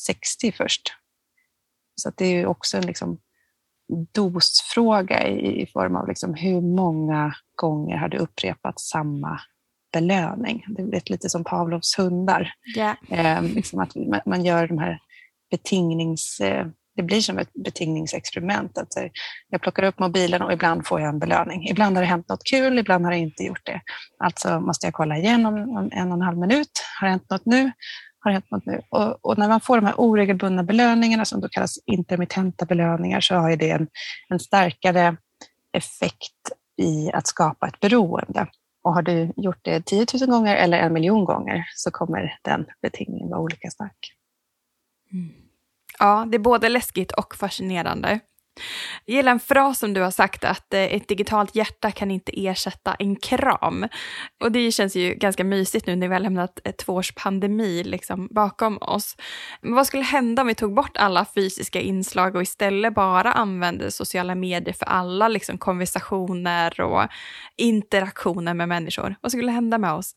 60 0.06 0.52
först. 0.52 0.92
Så 2.00 2.12
det 2.16 2.24
är 2.24 2.46
också 2.46 2.76
en 2.76 2.86
liksom 2.86 3.18
dosfråga 4.12 5.28
i, 5.28 5.62
i 5.62 5.66
form 5.66 5.96
av 5.96 6.08
liksom 6.08 6.34
hur 6.34 6.60
många 6.60 7.34
gånger 7.54 7.96
har 7.96 8.08
du 8.08 8.18
upprepat 8.18 8.80
samma 8.80 9.40
belöning? 9.92 10.64
Det 10.68 10.82
är 10.82 11.10
lite 11.10 11.28
som 11.28 11.44
Pavlovs 11.44 11.98
hundar. 11.98 12.52
Yeah. 12.76 12.96
Eh, 13.08 13.42
liksom 13.42 13.80
att 13.80 13.94
man, 13.94 14.20
man, 14.26 14.44
gör 14.44 14.68
de 14.68 14.78
här 14.78 14.98
betingnings... 15.50 16.40
Det 16.96 17.02
blir 17.02 17.20
som 17.20 17.38
ett 17.38 17.52
betingningsexperiment. 17.52 18.78
Att 18.78 18.96
eh, 18.96 19.06
jag 19.48 19.60
plockar 19.60 19.82
upp 19.82 19.98
mobilen 19.98 20.42
och 20.42 20.52
ibland 20.52 20.86
får 20.86 21.00
jag 21.00 21.08
en 21.08 21.18
belöning. 21.18 21.68
Ibland 21.68 21.96
har 21.96 22.02
det 22.02 22.08
hänt 22.08 22.28
något 22.28 22.44
kul, 22.44 22.78
ibland 22.78 23.04
har 23.04 23.12
det 23.12 23.18
inte 23.18 23.42
gjort 23.42 23.66
det. 23.66 23.80
Alltså 24.18 24.60
måste 24.60 24.86
jag 24.86 24.94
kolla 24.94 25.16
igen 25.16 25.46
om, 25.46 25.54
om 25.54 25.90
en 25.92 26.08
och 26.08 26.14
en 26.14 26.22
halv 26.22 26.38
minut. 26.38 26.84
Har 27.00 27.06
det 27.06 27.10
hänt 27.10 27.30
något 27.30 27.46
nu? 27.46 27.72
Har 28.18 28.30
det 28.30 28.32
hänt 28.32 28.50
något 28.50 28.66
nu? 28.66 28.80
Och, 28.88 29.24
och, 29.24 29.38
när 29.38 29.48
man 29.48 29.60
får 29.60 29.76
de 29.76 29.86
här 29.86 29.94
oregelbundna 30.00 30.62
belöningarna 30.62 31.24
som 31.24 31.40
då 31.40 31.48
kallas 31.48 31.78
intermittenta 31.86 32.64
belöningar 32.66 33.20
så 33.20 33.34
har 33.34 33.56
det 33.56 33.70
en, 33.70 33.88
en 34.28 34.38
starkare 34.38 35.16
effekt 35.72 36.52
i 36.76 37.10
att 37.12 37.26
skapa 37.26 37.68
ett 37.68 37.80
beroende. 37.80 38.46
Och 38.82 38.94
har 38.94 39.02
du 39.02 39.32
gjort 39.36 39.58
det 39.62 39.86
10 39.86 40.06
000 40.20 40.30
gånger 40.30 40.56
eller 40.56 40.78
en 40.78 40.92
miljon 40.92 41.24
gånger 41.24 41.64
så 41.74 41.90
kommer 41.90 42.38
den 42.42 42.66
betingningen 42.82 43.28
vara 43.28 43.40
olika 43.40 43.70
stark. 43.70 44.12
Mm. 45.12 45.41
Ja, 45.98 46.26
det 46.28 46.36
är 46.36 46.38
både 46.38 46.68
läskigt 46.68 47.12
och 47.12 47.34
fascinerande. 47.34 48.20
Jag 49.04 49.16
gillar 49.16 49.32
en 49.32 49.40
fras 49.40 49.78
som 49.78 49.94
du 49.94 50.00
har 50.00 50.10
sagt 50.10 50.44
att 50.44 50.74
eh, 50.74 50.80
ett 50.80 51.08
digitalt 51.08 51.56
hjärta 51.56 51.90
kan 51.90 52.10
inte 52.10 52.46
ersätta 52.46 52.94
en 52.94 53.16
kram. 53.16 53.88
Och 54.44 54.52
det 54.52 54.72
känns 54.72 54.96
ju 54.96 55.14
ganska 55.14 55.44
mysigt 55.44 55.86
nu 55.86 55.96
när 55.96 56.08
vi 56.08 56.14
har 56.14 56.20
lämnat 56.20 56.60
eh, 56.64 56.72
två 56.72 56.94
års 56.94 57.14
pandemi 57.14 57.84
liksom 57.84 58.28
bakom 58.30 58.78
oss. 58.78 59.16
Men 59.60 59.74
vad 59.74 59.86
skulle 59.86 60.02
hända 60.02 60.42
om 60.42 60.48
vi 60.48 60.54
tog 60.54 60.74
bort 60.74 60.96
alla 60.96 61.26
fysiska 61.34 61.80
inslag 61.80 62.36
och 62.36 62.42
istället 62.42 62.94
bara 62.94 63.32
använde 63.32 63.90
sociala 63.90 64.34
medier 64.34 64.74
för 64.74 64.86
alla 64.86 65.28
liksom 65.28 65.58
konversationer 65.58 66.80
och 66.80 67.06
interaktioner 67.56 68.54
med 68.54 68.68
människor? 68.68 69.14
Vad 69.20 69.32
skulle 69.32 69.52
hända 69.52 69.78
med 69.78 69.92
oss? 69.92 70.14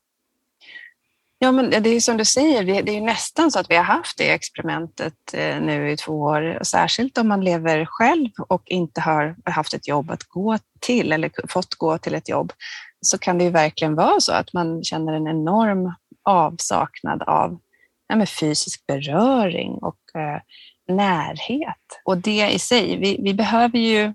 Ja, 1.45 1.51
men 1.51 1.69
det 1.69 1.89
är 1.89 1.99
som 1.99 2.17
du 2.17 2.25
säger, 2.25 2.83
det 2.83 2.97
är 2.97 3.01
nästan 3.01 3.51
så 3.51 3.59
att 3.59 3.69
vi 3.71 3.75
har 3.75 3.83
haft 3.83 4.17
det 4.17 4.31
experimentet 4.31 5.33
eh, 5.33 5.61
nu 5.61 5.91
i 5.91 5.97
två 5.97 6.13
år. 6.13 6.59
Särskilt 6.63 7.17
om 7.17 7.27
man 7.27 7.43
lever 7.43 7.85
själv 7.85 8.29
och 8.47 8.63
inte 8.65 9.01
har 9.01 9.35
haft 9.45 9.73
ett 9.73 9.87
jobb 9.87 10.11
att 10.11 10.23
gå 10.23 10.57
till 10.79 11.11
eller 11.11 11.31
fått 11.47 11.75
gå 11.75 11.97
till 11.97 12.15
ett 12.15 12.29
jobb 12.29 12.53
så 13.01 13.17
kan 13.17 13.37
det 13.37 13.43
ju 13.43 13.49
verkligen 13.49 13.95
vara 13.95 14.19
så 14.19 14.33
att 14.33 14.53
man 14.53 14.83
känner 14.83 15.13
en 15.13 15.27
enorm 15.27 15.93
avsaknad 16.23 17.21
av 17.21 17.59
ja, 18.07 18.25
fysisk 18.25 18.87
beröring 18.87 19.71
och 19.71 20.15
eh, 20.15 20.41
närhet. 20.95 22.01
Och 22.05 22.17
det 22.17 22.49
i 22.49 22.59
sig, 22.59 22.97
vi, 22.97 23.19
vi 23.23 23.33
behöver 23.33 23.79
ju, 23.79 24.13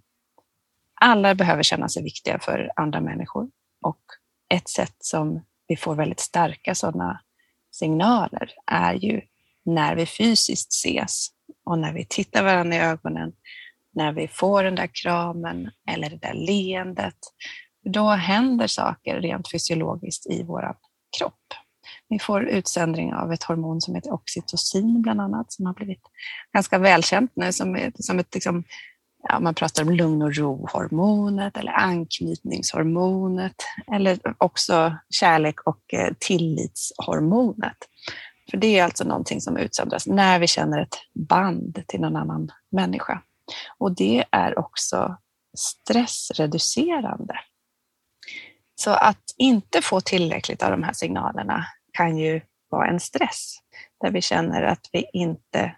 alla 1.01 1.35
behöver 1.35 1.62
känna 1.62 1.88
sig 1.88 2.03
viktiga 2.03 2.38
för 2.38 2.71
andra 2.77 3.01
människor 3.01 3.49
och 3.83 4.03
ett 4.55 4.69
sätt 4.69 4.97
som 4.99 5.40
vi 5.71 5.77
får 5.77 5.95
väldigt 5.95 6.21
starka 6.21 6.75
sådana 6.75 7.21
signaler 7.71 8.53
är 8.67 8.95
ju 8.95 9.21
när 9.65 9.97
vi 9.97 10.07
fysiskt 10.07 10.73
ses 10.73 11.29
och 11.65 11.79
när 11.79 11.93
vi 11.93 12.07
tittar 12.09 12.45
varandra 12.45 12.77
i 12.77 12.81
ögonen, 12.81 13.33
när 13.95 14.13
vi 14.13 14.29
får 14.29 14.65
den 14.65 14.75
där 14.75 14.91
kramen 15.03 15.71
eller 15.91 16.11
det 16.11 16.17
där 16.17 16.35
leendet. 16.35 17.17
Då 17.85 18.09
händer 18.09 18.67
saker 18.67 19.21
rent 19.21 19.51
fysiologiskt 19.51 20.27
i 20.27 20.43
vår 20.43 20.75
kropp. 21.19 21.55
Vi 22.09 22.19
får 22.19 22.45
utsändning 22.45 23.15
av 23.15 23.33
ett 23.33 23.43
hormon 23.43 23.81
som 23.81 23.95
heter 23.95 24.13
oxytocin 24.13 25.03
bland 25.03 25.21
annat, 25.21 25.53
som 25.53 25.67
har 25.67 25.75
blivit 25.75 26.03
ganska 26.53 26.79
välkänt 26.79 27.33
nu 27.35 27.53
som, 27.53 27.77
ett, 27.77 28.05
som 28.05 28.19
ett 28.19 28.35
liksom, 28.35 28.65
ja, 29.23 29.41
man 29.41 29.55
pratar 29.55 29.83
om 29.83 29.91
lugn 29.91 30.23
och 30.23 30.35
ro-hormonet 30.35 31.57
eller 31.57 31.73
anknytningshormonet 31.73 33.55
eller 33.93 34.19
också 34.39 34.97
kärlek 35.11 35.61
och 35.61 35.95
eh, 35.95 36.13
tillitshormonet. 36.19 37.77
För 38.51 38.57
det 38.57 38.79
är 38.79 38.85
alltså 38.85 39.05
någonting 39.05 39.41
som 39.41 39.57
utsöndras 39.57 40.07
när 40.07 40.39
vi 40.39 40.47
känner 40.47 40.83
ett 40.83 40.99
band 41.15 41.83
till 41.87 42.01
någon 42.01 42.17
annan 42.17 42.53
människa. 42.71 43.23
Och 43.79 43.95
det 43.95 44.25
är 44.31 44.59
också 44.59 45.17
stressreducerande. 45.59 47.35
Så 48.75 48.91
att 48.91 49.25
inte 49.37 49.83
få 49.83 50.01
tillräckligt 50.01 50.63
av 50.63 50.71
de 50.71 50.83
här 50.83 50.93
signalerna 50.93 51.67
kan 51.93 52.17
ju 52.19 52.41
vara 52.69 52.89
en 52.89 53.01
stress 53.01 53.59
där 54.01 54.11
vi 54.11 54.23
känner 54.23 54.63
att 54.63 54.89
vi 54.93 55.07
inte 55.13 55.77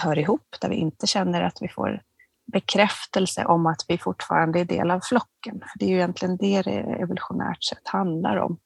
hör 0.00 0.18
ihop, 0.18 0.56
där 0.60 0.68
vi 0.68 0.76
inte 0.76 1.06
känner 1.06 1.42
att 1.42 1.58
vi 1.62 1.68
får 1.68 2.02
bekräftelse 2.52 3.44
om 3.44 3.66
att 3.66 3.84
vi 3.88 3.98
fortfarande 3.98 4.60
är 4.60 4.64
del 4.64 4.90
av 4.90 5.00
flocken. 5.00 5.58
För 5.60 5.78
det 5.78 5.84
är 5.84 5.88
ju 5.88 5.96
egentligen 5.96 6.36
det 6.36 6.62
det 6.62 6.80
evolutionärt 6.80 7.64
sett 7.64 7.88
handlar 7.88 8.36
om. 8.36 8.58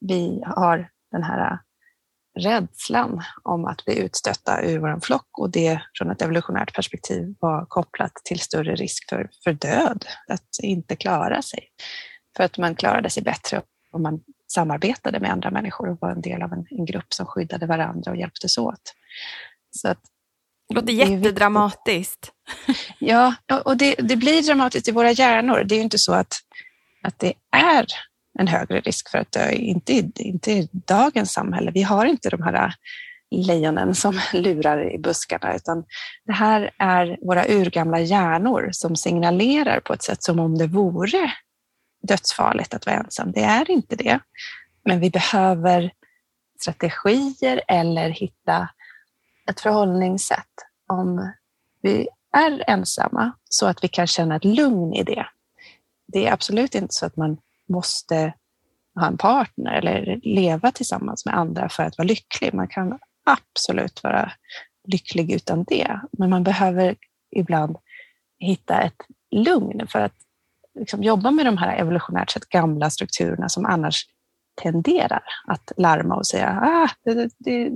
Vi 0.00 0.42
har 0.46 0.90
den 1.12 1.22
här 1.22 1.58
rädslan 2.38 3.22
om 3.42 3.64
att 3.64 3.84
bli 3.84 3.98
utstötta 3.98 4.62
ur 4.62 4.78
vår 4.78 5.00
flock 5.00 5.38
och 5.38 5.50
det 5.50 5.82
från 5.98 6.10
ett 6.10 6.22
evolutionärt 6.22 6.74
perspektiv 6.74 7.34
var 7.40 7.66
kopplat 7.66 8.12
till 8.24 8.40
större 8.40 8.74
risk 8.74 9.08
för, 9.08 9.30
för 9.44 9.52
död, 9.52 10.04
att 10.28 10.58
inte 10.62 10.96
klara 10.96 11.42
sig. 11.42 11.68
För 12.36 12.44
att 12.44 12.58
man 12.58 12.74
klarade 12.74 13.10
sig 13.10 13.22
bättre 13.22 13.62
om 13.92 14.02
man 14.02 14.20
samarbetade 14.52 15.20
med 15.20 15.30
andra 15.32 15.50
människor 15.50 15.90
och 15.90 15.98
var 16.00 16.10
en 16.10 16.20
del 16.20 16.42
av 16.42 16.52
en, 16.52 16.66
en 16.70 16.84
grupp 16.84 17.14
som 17.14 17.26
skyddade 17.26 17.66
varandra 17.66 18.10
och 18.10 18.16
hjälptes 18.16 18.58
åt. 18.58 18.94
Så 19.70 19.88
att, 19.88 20.00
det 20.70 20.74
låter 20.74 20.92
jättedramatiskt. 20.92 22.32
Ja, 22.98 23.34
och 23.64 23.76
det, 23.76 23.94
det, 23.94 24.16
blir 24.16 24.42
dramatiskt 24.42 24.88
i 24.88 24.92
våra 24.92 25.12
hjärnor. 25.12 25.64
Det 25.64 25.74
är 25.74 25.76
ju 25.76 25.82
inte 25.82 25.98
så 25.98 26.12
att, 26.12 26.32
att 27.02 27.18
det 27.18 27.32
är 27.50 27.86
en 28.38 28.46
högre 28.46 28.80
risk 28.80 29.10
för 29.10 29.18
att 29.18 29.32
dö, 29.32 29.50
inte 29.50 29.92
inte 30.16 30.52
i 30.52 30.68
dagens 30.72 31.32
samhälle. 31.32 31.70
Vi 31.70 31.82
har 31.82 32.06
inte 32.06 32.30
de 32.30 32.42
här 32.42 32.74
lejonen 33.30 33.94
som 33.94 34.20
lurar 34.32 34.94
i 34.94 34.98
buskarna, 34.98 35.54
utan 35.54 35.84
det 36.26 36.32
här 36.32 36.70
är 36.78 37.18
våra 37.22 37.48
urgamla 37.48 38.00
hjärnor 38.00 38.68
som 38.72 38.96
signalerar 38.96 39.80
på 39.80 39.92
ett 39.92 40.02
sätt 40.02 40.22
som 40.22 40.38
om 40.38 40.58
det 40.58 40.66
vore 40.66 41.32
dödsfarligt 42.08 42.74
att 42.74 42.86
vara 42.86 42.96
ensam. 42.96 43.32
Det 43.32 43.42
är 43.42 43.70
inte 43.70 43.96
det. 43.96 44.18
Men 44.84 45.00
vi 45.00 45.10
behöver 45.10 45.92
strategier 46.60 47.62
eller 47.68 48.08
hitta 48.08 48.68
ett 49.50 49.60
förhållningssätt 49.60 50.46
om 50.88 51.32
vi 51.82 52.08
är 52.36 52.64
ensamma 52.66 53.32
så 53.44 53.66
att 53.66 53.84
vi 53.84 53.88
kan 53.88 54.06
känna 54.06 54.36
ett 54.36 54.44
lugn 54.44 54.94
i 54.94 55.02
det. 55.02 55.26
Det 56.12 56.26
är 56.26 56.32
absolut 56.32 56.74
inte 56.74 56.94
så 56.94 57.06
att 57.06 57.16
man 57.16 57.38
måste 57.68 58.34
ha 59.00 59.06
en 59.06 59.18
partner 59.18 59.72
eller 59.72 60.20
leva 60.22 60.70
tillsammans 60.70 61.26
med 61.26 61.36
andra 61.36 61.68
för 61.68 61.82
att 61.82 61.98
vara 61.98 62.08
lycklig. 62.08 62.54
Man 62.54 62.68
kan 62.68 62.98
absolut 63.26 64.02
vara 64.02 64.32
lycklig 64.88 65.32
utan 65.32 65.64
det, 65.64 66.00
men 66.12 66.30
man 66.30 66.44
behöver 66.44 66.96
ibland 67.36 67.76
hitta 68.38 68.80
ett 68.80 69.02
lugn 69.30 69.86
för 69.86 70.00
att 70.00 70.14
liksom 70.78 71.02
jobba 71.02 71.30
med 71.30 71.46
de 71.46 71.58
här 71.58 71.76
evolutionärt 71.76 72.30
sett 72.30 72.48
gamla 72.48 72.90
strukturerna 72.90 73.48
som 73.48 73.66
annars 73.66 74.06
tenderar 74.62 75.22
att 75.46 75.72
larma 75.76 76.14
och 76.14 76.26
säga 76.26 76.60
ah, 76.62 76.88
det, 77.04 77.30
det, 77.38 77.70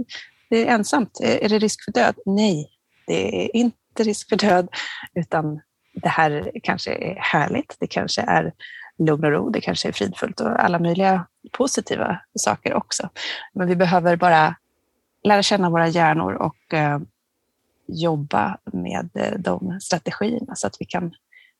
det 0.54 0.68
är 0.68 0.74
ensamt, 0.74 1.20
är 1.20 1.48
det 1.48 1.58
risk 1.58 1.84
för 1.84 1.92
död? 1.92 2.14
Nej, 2.26 2.70
det 3.06 3.44
är 3.44 3.56
inte 3.56 4.02
risk 4.02 4.28
för 4.28 4.36
död, 4.36 4.68
utan 5.14 5.60
det 5.94 6.08
här 6.08 6.52
kanske 6.62 6.92
är 6.94 7.16
härligt, 7.20 7.76
det 7.80 7.86
kanske 7.86 8.22
är 8.22 8.52
lugn 8.98 9.24
och 9.24 9.30
ro, 9.30 9.50
det 9.50 9.60
kanske 9.60 9.88
är 9.88 9.92
fridfullt 9.92 10.40
och 10.40 10.64
alla 10.64 10.78
möjliga 10.78 11.26
positiva 11.52 12.20
saker 12.34 12.74
också. 12.74 13.08
Men 13.52 13.68
vi 13.68 13.76
behöver 13.76 14.16
bara 14.16 14.56
lära 15.24 15.42
känna 15.42 15.70
våra 15.70 15.88
hjärnor 15.88 16.32
och 16.34 16.74
eh, 16.74 16.98
jobba 17.86 18.58
med 18.64 19.10
eh, 19.14 19.38
de 19.38 19.80
strategierna 19.80 20.54
så 20.54 20.66
att 20.66 20.76
vi 20.80 20.84
kan 20.84 21.14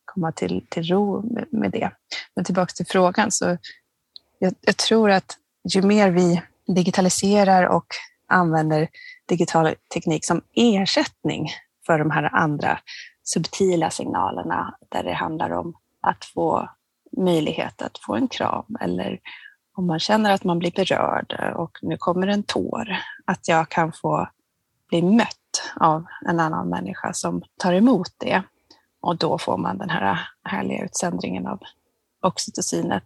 komma 0.05 0.31
till, 0.31 0.65
till 0.69 0.83
ro 0.83 1.21
med, 1.21 1.45
med 1.51 1.71
det. 1.71 1.91
Men 2.35 2.45
tillbaka 2.45 2.71
till 2.71 2.85
frågan, 2.85 3.31
så 3.31 3.57
jag, 4.39 4.53
jag 4.61 4.77
tror 4.77 5.11
att 5.11 5.37
ju 5.69 5.81
mer 5.81 6.09
vi 6.11 6.41
digitaliserar 6.67 7.63
och 7.65 7.87
använder 8.27 8.87
digital 9.25 9.75
teknik 9.93 10.25
som 10.25 10.41
ersättning 10.55 11.49
för 11.85 11.99
de 11.99 12.11
här 12.11 12.35
andra 12.35 12.79
subtila 13.23 13.89
signalerna 13.89 14.77
där 14.89 15.03
det 15.03 15.13
handlar 15.13 15.51
om 15.51 15.75
att 16.01 16.25
få 16.25 16.69
möjlighet 17.17 17.81
att 17.81 17.97
få 17.97 18.15
en 18.15 18.27
kram 18.27 18.77
eller 18.79 19.19
om 19.75 19.87
man 19.87 19.99
känner 19.99 20.31
att 20.31 20.43
man 20.43 20.59
blir 20.59 20.71
berörd 20.71 21.53
och 21.55 21.77
nu 21.81 21.97
kommer 21.97 22.27
en 22.27 22.43
tår, 22.43 22.97
att 23.25 23.47
jag 23.47 23.69
kan 23.69 23.93
få 23.93 24.29
bli 24.89 25.01
mött 25.01 25.71
av 25.75 26.05
en 26.27 26.39
annan 26.39 26.69
människa 26.69 27.13
som 27.13 27.43
tar 27.57 27.73
emot 27.73 28.11
det. 28.17 28.43
Och 29.01 29.17
då 29.17 29.37
får 29.37 29.57
man 29.57 29.77
den 29.77 29.89
här 29.89 30.19
härliga 30.43 30.83
utsändringen 30.83 31.47
av 31.47 31.59
oxytocinet 32.21 33.03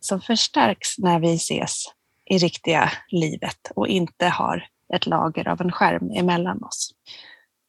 som 0.00 0.20
förstärks 0.20 0.98
när 0.98 1.20
vi 1.20 1.34
ses 1.34 1.84
i 2.30 2.38
riktiga 2.38 2.92
livet 3.08 3.70
och 3.74 3.88
inte 3.88 4.26
har 4.26 4.64
ett 4.94 5.06
lager 5.06 5.48
av 5.48 5.60
en 5.60 5.72
skärm 5.72 6.10
emellan 6.10 6.62
oss. 6.62 6.90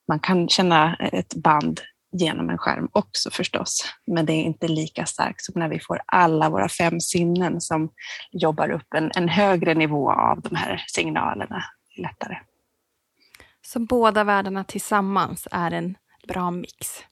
Man 0.07 0.19
kan 0.19 0.49
känna 0.49 0.95
ett 0.95 1.35
band 1.35 1.81
genom 2.11 2.49
en 2.49 2.57
skärm 2.57 2.89
också 2.91 3.31
förstås, 3.31 3.85
men 4.07 4.25
det 4.25 4.33
är 4.33 4.43
inte 4.43 4.67
lika 4.67 5.05
starkt 5.05 5.41
som 5.41 5.59
när 5.59 5.69
vi 5.69 5.79
får 5.79 6.01
alla 6.05 6.49
våra 6.49 6.69
fem 6.69 6.99
sinnen 6.99 7.61
som 7.61 7.89
jobbar 8.31 8.69
upp 8.69 8.93
en, 8.93 9.11
en 9.15 9.29
högre 9.29 9.73
nivå 9.73 10.11
av 10.11 10.41
de 10.41 10.55
här 10.55 10.83
signalerna 10.87 11.63
lättare. 11.97 12.37
Så 13.61 13.79
båda 13.79 14.23
världarna 14.23 14.63
tillsammans 14.63 15.47
är 15.51 15.71
en 15.71 15.97
bra 16.27 16.51
mix? 16.51 17.03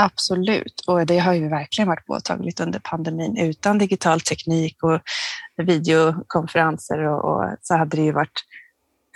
Absolut, 0.00 0.84
och 0.86 1.06
det 1.06 1.18
har 1.18 1.34
ju 1.34 1.48
verkligen 1.48 1.88
varit 1.88 2.06
påtagligt 2.06 2.60
under 2.60 2.78
pandemin. 2.78 3.36
Utan 3.36 3.78
digital 3.78 4.20
teknik 4.20 4.82
och 4.82 5.00
videokonferenser 5.56 6.98
och, 6.98 7.24
och 7.24 7.56
så 7.62 7.76
hade 7.76 7.96
det 7.96 8.02
ju 8.02 8.12
varit 8.12 8.44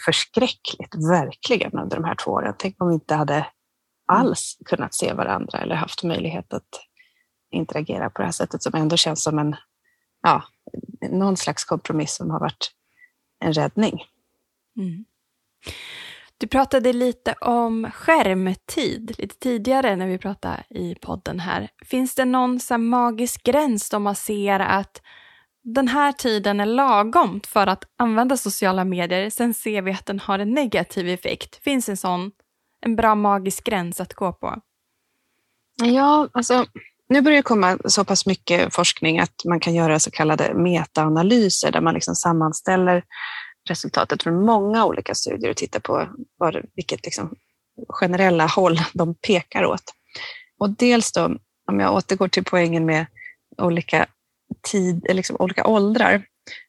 förskräckligt, 0.04 0.94
verkligen, 1.10 1.72
under 1.78 1.96
de 1.96 2.04
här 2.04 2.14
två 2.14 2.30
åren. 2.30 2.54
Tänk 2.58 2.82
om 2.82 2.88
vi 2.88 2.94
inte 2.94 3.14
hade 3.14 3.46
alls 4.06 4.58
kunnat 4.64 4.94
se 4.94 5.12
varandra 5.12 5.58
eller 5.58 5.74
haft 5.74 6.02
möjlighet 6.02 6.52
att 6.52 6.80
interagera 7.50 8.10
på 8.10 8.22
det 8.22 8.26
här 8.26 8.32
sättet 8.32 8.62
som 8.62 8.74
ändå 8.74 8.96
känns 8.96 9.22
som 9.22 9.38
en, 9.38 9.56
ja, 10.22 10.44
någon 11.10 11.36
slags 11.36 11.64
kompromiss 11.64 12.14
som 12.14 12.30
har 12.30 12.40
varit 12.40 12.70
en 13.44 13.52
räddning. 13.52 14.04
Mm. 14.76 15.04
Du 16.42 16.48
pratade 16.48 16.92
lite 16.92 17.34
om 17.40 17.90
skärmtid 17.94 19.14
lite 19.18 19.38
tidigare 19.38 19.96
när 19.96 20.06
vi 20.06 20.18
pratade 20.18 20.64
i 20.70 20.94
podden 20.94 21.40
här. 21.40 21.68
Finns 21.84 22.14
det 22.14 22.24
någon 22.24 22.60
så 22.60 22.78
magisk 22.78 23.42
gräns 23.42 23.90
då 23.90 23.98
man 23.98 24.14
ser 24.14 24.60
att 24.60 25.02
den 25.64 25.88
här 25.88 26.12
tiden 26.12 26.60
är 26.60 26.66
lagom 26.66 27.40
för 27.46 27.66
att 27.66 27.84
använda 27.98 28.36
sociala 28.36 28.84
medier, 28.84 29.30
sen 29.30 29.54
ser 29.54 29.82
vi 29.82 29.92
att 29.92 30.06
den 30.06 30.18
har 30.18 30.38
en 30.38 30.50
negativ 30.50 31.08
effekt. 31.08 31.56
Finns 31.56 31.88
en 31.88 31.96
sån 31.96 32.30
en 32.80 32.96
bra 32.96 33.14
magisk 33.14 33.64
gräns 33.64 34.00
att 34.00 34.14
gå 34.14 34.32
på? 34.32 34.60
Ja, 35.82 36.28
alltså 36.32 36.66
nu 37.08 37.22
börjar 37.22 37.36
det 37.36 37.42
komma 37.42 37.78
så 37.84 38.04
pass 38.04 38.26
mycket 38.26 38.74
forskning 38.74 39.18
att 39.18 39.44
man 39.44 39.60
kan 39.60 39.74
göra 39.74 39.98
så 40.00 40.10
kallade 40.10 40.54
metaanalyser 40.54 41.72
där 41.72 41.80
man 41.80 41.94
liksom 41.94 42.14
sammanställer 42.14 43.04
resultatet 43.68 44.22
från 44.22 44.44
många 44.44 44.84
olika 44.84 45.14
studier 45.14 45.50
och 45.50 45.56
titta 45.56 45.80
på 45.80 46.08
var, 46.36 46.64
vilket 46.74 47.04
liksom 47.04 47.34
generella 47.88 48.46
håll 48.46 48.80
de 48.92 49.14
pekar 49.14 49.64
åt. 49.64 49.94
Och 50.58 50.70
dels 50.70 51.12
då, 51.12 51.36
om 51.66 51.80
jag 51.80 51.94
återgår 51.94 52.28
till 52.28 52.44
poängen 52.44 52.86
med 52.86 53.06
olika, 53.58 54.06
tid, 54.70 55.06
liksom 55.08 55.36
olika 55.38 55.66
åldrar, 55.66 56.22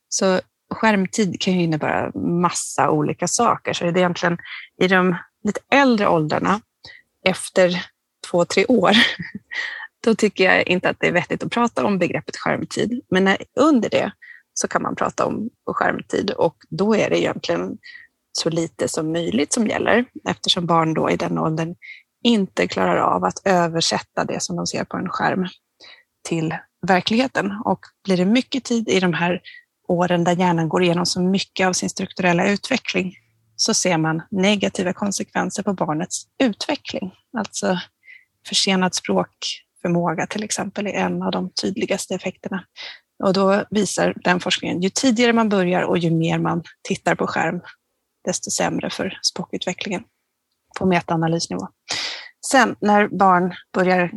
så 0.10 0.42
skärmtid 0.74 1.42
kan 1.42 1.54
ju 1.54 1.64
innebära 1.64 2.12
massa 2.20 2.90
olika 2.90 3.28
saker. 3.28 3.74
Så 3.74 3.84
det 3.84 3.90
är 3.90 3.98
egentligen 3.98 4.38
i 4.82 4.88
de 4.88 5.16
lite 5.44 5.60
äldre 5.72 6.08
åldrarna, 6.08 6.62
efter 7.26 7.86
två, 8.30 8.46
tre 8.46 8.66
år, 8.66 8.92
då 10.04 10.16
tycker 10.16 10.44
jag 10.44 10.68
inte 10.68 10.90
att 10.90 11.00
det 11.00 11.08
är 11.08 11.12
vettigt 11.12 11.44
att 11.44 11.52
prata 11.52 11.86
om 11.86 12.00
begreppet 12.00 12.38
skärmtid. 12.38 13.02
Men 13.10 13.24
när, 13.24 13.38
under 13.56 13.90
det 13.90 14.12
så 14.54 14.68
kan 14.68 14.82
man 14.82 14.96
prata 14.96 15.26
om 15.26 15.50
skärmtid 15.68 16.32
och 16.32 16.56
då 16.70 16.96
är 16.96 17.10
det 17.10 17.20
egentligen 17.20 17.78
så 18.32 18.50
lite 18.50 18.88
som 18.88 19.12
möjligt 19.12 19.54
som 19.54 19.68
gäller 19.68 20.06
eftersom 20.30 20.66
barn 20.66 20.94
då 20.94 21.10
i 21.10 21.16
den 21.16 21.38
åldern 21.38 21.76
inte 22.24 22.68
klarar 22.68 22.98
av 22.98 23.24
att 23.24 23.42
översätta 23.46 24.24
det 24.26 24.42
som 24.42 24.56
de 24.56 24.68
ser 24.68 24.84
på 24.84 24.98
en 24.98 25.10
skärm 25.10 25.48
till 26.24 26.56
verkligheten. 26.88 27.52
Och 27.66 27.80
blir 28.04 28.18
det 28.18 28.26
mycket 28.26 28.63
tid 28.63 28.89
i 28.89 29.00
de 29.00 29.13
här 29.13 29.42
åren 29.88 30.24
där 30.24 30.36
hjärnan 30.36 30.70
går 30.70 30.84
igenom 30.84 31.06
så 31.06 31.22
mycket 31.22 31.68
av 31.68 31.74
sin 31.74 31.89
strukturella 31.89 32.50
utveckling 32.50 33.16
så 33.56 33.74
ser 33.74 33.98
man 33.98 34.22
negativa 34.32 34.94
konsekvenser 34.94 35.63
på 35.63 35.74
barnets 35.74 36.28
utveckling. 36.44 37.13
Alltså 37.38 37.80
försenad 38.48 38.96
språkförmåga 38.96 40.28
till 40.28 40.44
exempel 40.44 40.88
är 40.88 40.94
en 40.94 41.22
av 41.22 41.32
de 41.32 41.50
tydligaste 41.62 42.16
effekterna. 42.16 42.63
Och 43.23 43.34
då 43.34 43.65
visar 43.69 44.13
den 44.23 44.39
forskningen, 44.39 44.82
ju 44.82 44.89
tidigare 44.89 45.34
man 45.34 45.49
börjar 45.49 45.82
och 45.82 45.97
ju 45.97 46.12
mer 46.12 46.39
man 46.39 46.63
tittar 46.82 47.15
på 47.15 47.28
skärm, 47.28 47.62
desto 48.26 48.52
sämre 48.52 48.89
för 48.89 49.19
språkutvecklingen 49.21 50.04
på 50.80 50.86
metaanalysnivå. 50.86 51.67
Sen 52.45 52.76
när 52.80 53.08
barn 53.08 53.54
börjar 53.73 54.12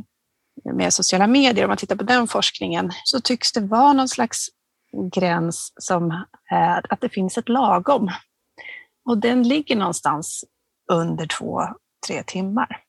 med 0.75 0.95
sociala 0.95 1.27
medier, 1.27 1.65
om 1.65 1.69
man 1.69 1.77
tittar 1.77 1.97
på 1.97 2.05
den 2.05 2.29
forskningen, 2.29 2.93
så 3.05 3.21
tycks 3.21 3.53
det 3.53 3.61
vara 3.61 3.93
någon 3.93 4.09
slags 4.09 4.49
gräns 5.15 5.73
som 5.81 6.25
är 6.51 6.93
att 6.93 7.01
det 7.01 7.09
finns 7.09 7.39
ett 7.39 7.49
lagom. 7.49 8.11
Och 9.05 9.19
den 9.19 9.43
ligger 9.43 9.77
någonstans 9.77 10.45
under 10.93 11.27
två, 11.27 11.63
tre 12.07 12.23
timmar. 12.23 12.83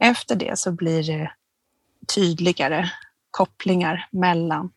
Efter 0.00 0.36
det 0.36 0.58
så 0.58 0.72
blir 0.72 1.02
det 1.02 1.32
tydligare 2.14 2.90
kopplingar 3.30 4.08
mellan 4.12 4.72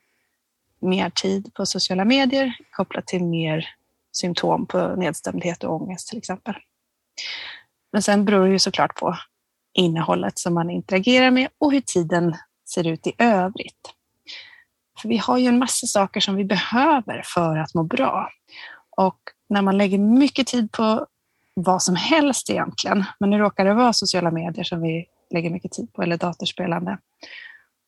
mer 0.84 1.10
tid 1.10 1.54
på 1.54 1.65
sociala 1.65 2.06
medier 2.06 2.54
kopplat 2.72 3.08
till 3.08 3.24
mer 3.24 3.69
symptom 4.12 4.65
på 4.65 4.96
nedstämdhet 4.96 5.63
och 5.63 5.82
ångest 5.82 6.08
till 6.08 6.17
exempel. 6.17 6.56
Men 7.91 8.02
sen 8.02 8.26
beror 8.26 8.46
det 8.46 8.52
ju 8.52 8.60
såklart 8.60 8.96
på 8.96 9.17
innehållet 9.74 10.39
som 10.39 10.54
man 10.54 10.69
interagerar 10.69 11.32
med 11.32 11.48
och 11.58 11.72
hur 11.72 11.82
tiden 11.82 12.36
ser 12.69 12.88
ut 12.88 13.08
i 13.08 13.13
övrigt. 13.17 13.93
För 15.02 15.10
vi 15.10 15.17
har 15.17 15.38
ju 15.38 15.48
en 15.48 15.60
massa 15.60 15.88
saker 15.88 16.19
som 16.19 16.36
vi 16.36 16.46
behöver 16.46 17.22
för 17.26 17.58
att 17.58 17.74
må 17.74 17.84
bra. 17.84 18.30
Och 18.89 19.19
när 19.50 19.62
man 19.62 19.78
lägger 19.78 19.98
mycket 19.98 20.48
tid 20.48 20.72
på 20.72 21.08
vad 21.54 21.84
som 21.84 21.96
helst 21.96 22.50
egentligen, 22.50 23.06
men 23.19 23.30
nu 23.30 23.38
råkar 23.38 23.65
det 23.65 23.74
vara 23.74 23.93
sociala 23.93 24.32
medier 24.32 24.63
som 24.63 24.82
vi 24.82 25.06
lägger 25.30 25.50
mycket 25.50 25.72
tid 25.72 25.93
på, 25.93 26.02
eller 26.02 26.17
datorspelande, 26.17 26.98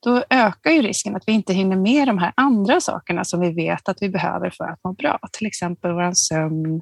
då 0.05 0.23
ökar 0.29 0.71
ju 0.71 0.81
risken 0.81 1.15
att 1.15 1.23
vi 1.27 1.31
inte 1.31 1.53
hinner 1.53 1.75
med 1.75 2.07
de 2.07 2.17
här 2.17 2.33
andra 2.35 2.81
sakerna 2.81 3.25
som 3.25 3.39
vi 3.39 3.51
vet 3.51 3.89
att 3.89 3.97
vi 4.01 4.09
behöver 4.09 4.49
för 4.49 4.63
att 4.63 4.83
må 4.83 4.93
bra. 4.93 5.19
Till 5.31 5.47
exempel 5.47 5.91
vår 5.91 6.11
sömn, 6.13 6.81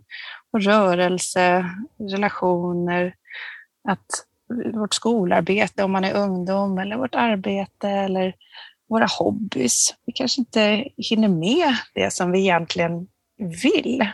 vår 0.52 0.60
rörelse, 0.60 1.70
relationer, 2.12 3.16
att 3.88 4.06
vårt 4.74 4.94
skolarbete 4.94 5.84
om 5.84 5.92
man 5.92 6.04
är 6.04 6.14
ungdom 6.14 6.78
eller 6.78 6.98
vårt 6.98 7.16
arbete 7.16 7.90
eller 7.90 8.36
våra 8.90 9.06
hobbys. 9.20 9.96
Vi 10.06 10.14
kanske 10.14 10.42
inte 10.42 10.86
hinner 10.98 11.30
med 11.30 11.76
det 11.94 12.14
som 12.14 12.32
vi 12.32 12.40
egentligen 12.40 13.08
vill 13.64 14.10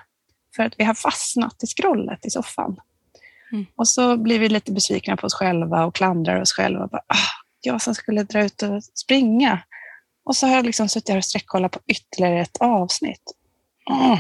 för 0.56 0.63
att 0.63 0.74
vi 0.78 0.84
har 0.84 0.93
fastnat 0.93 1.63
i 1.63 1.67
scrollet 1.67 2.26
i 2.26 2.30
soffan. 2.30 2.80
Mm. 3.52 3.65
Och 3.76 3.88
så 3.88 4.17
blir 4.17 4.39
vi 4.39 4.50
lite 4.50 4.72
besvikna 4.72 5.17
på 5.17 5.28
oss 5.28 5.34
själva 5.34 5.86
och 5.86 5.95
klandrar 5.95 6.41
oss 6.41 6.54
själva. 6.54 6.88
Bara, 6.88 7.02
ah, 7.08 7.38
jag 7.62 7.82
som 7.82 7.95
skulle 7.95 8.24
dra 8.24 8.43
ut 8.43 8.62
och 8.62 8.84
springa. 8.84 9.60
Och 10.26 10.36
så 10.36 10.48
har 10.48 10.56
jag 10.56 10.65
liksom 10.65 10.89
suttit 10.89 11.10
här 11.10 11.17
och 11.17 11.26
sträckkollat 11.26 11.72
på 11.72 11.80
ytterligare 11.88 12.41
ett 12.41 12.58
avsnitt. 12.60 13.24
Mm. 13.89 14.17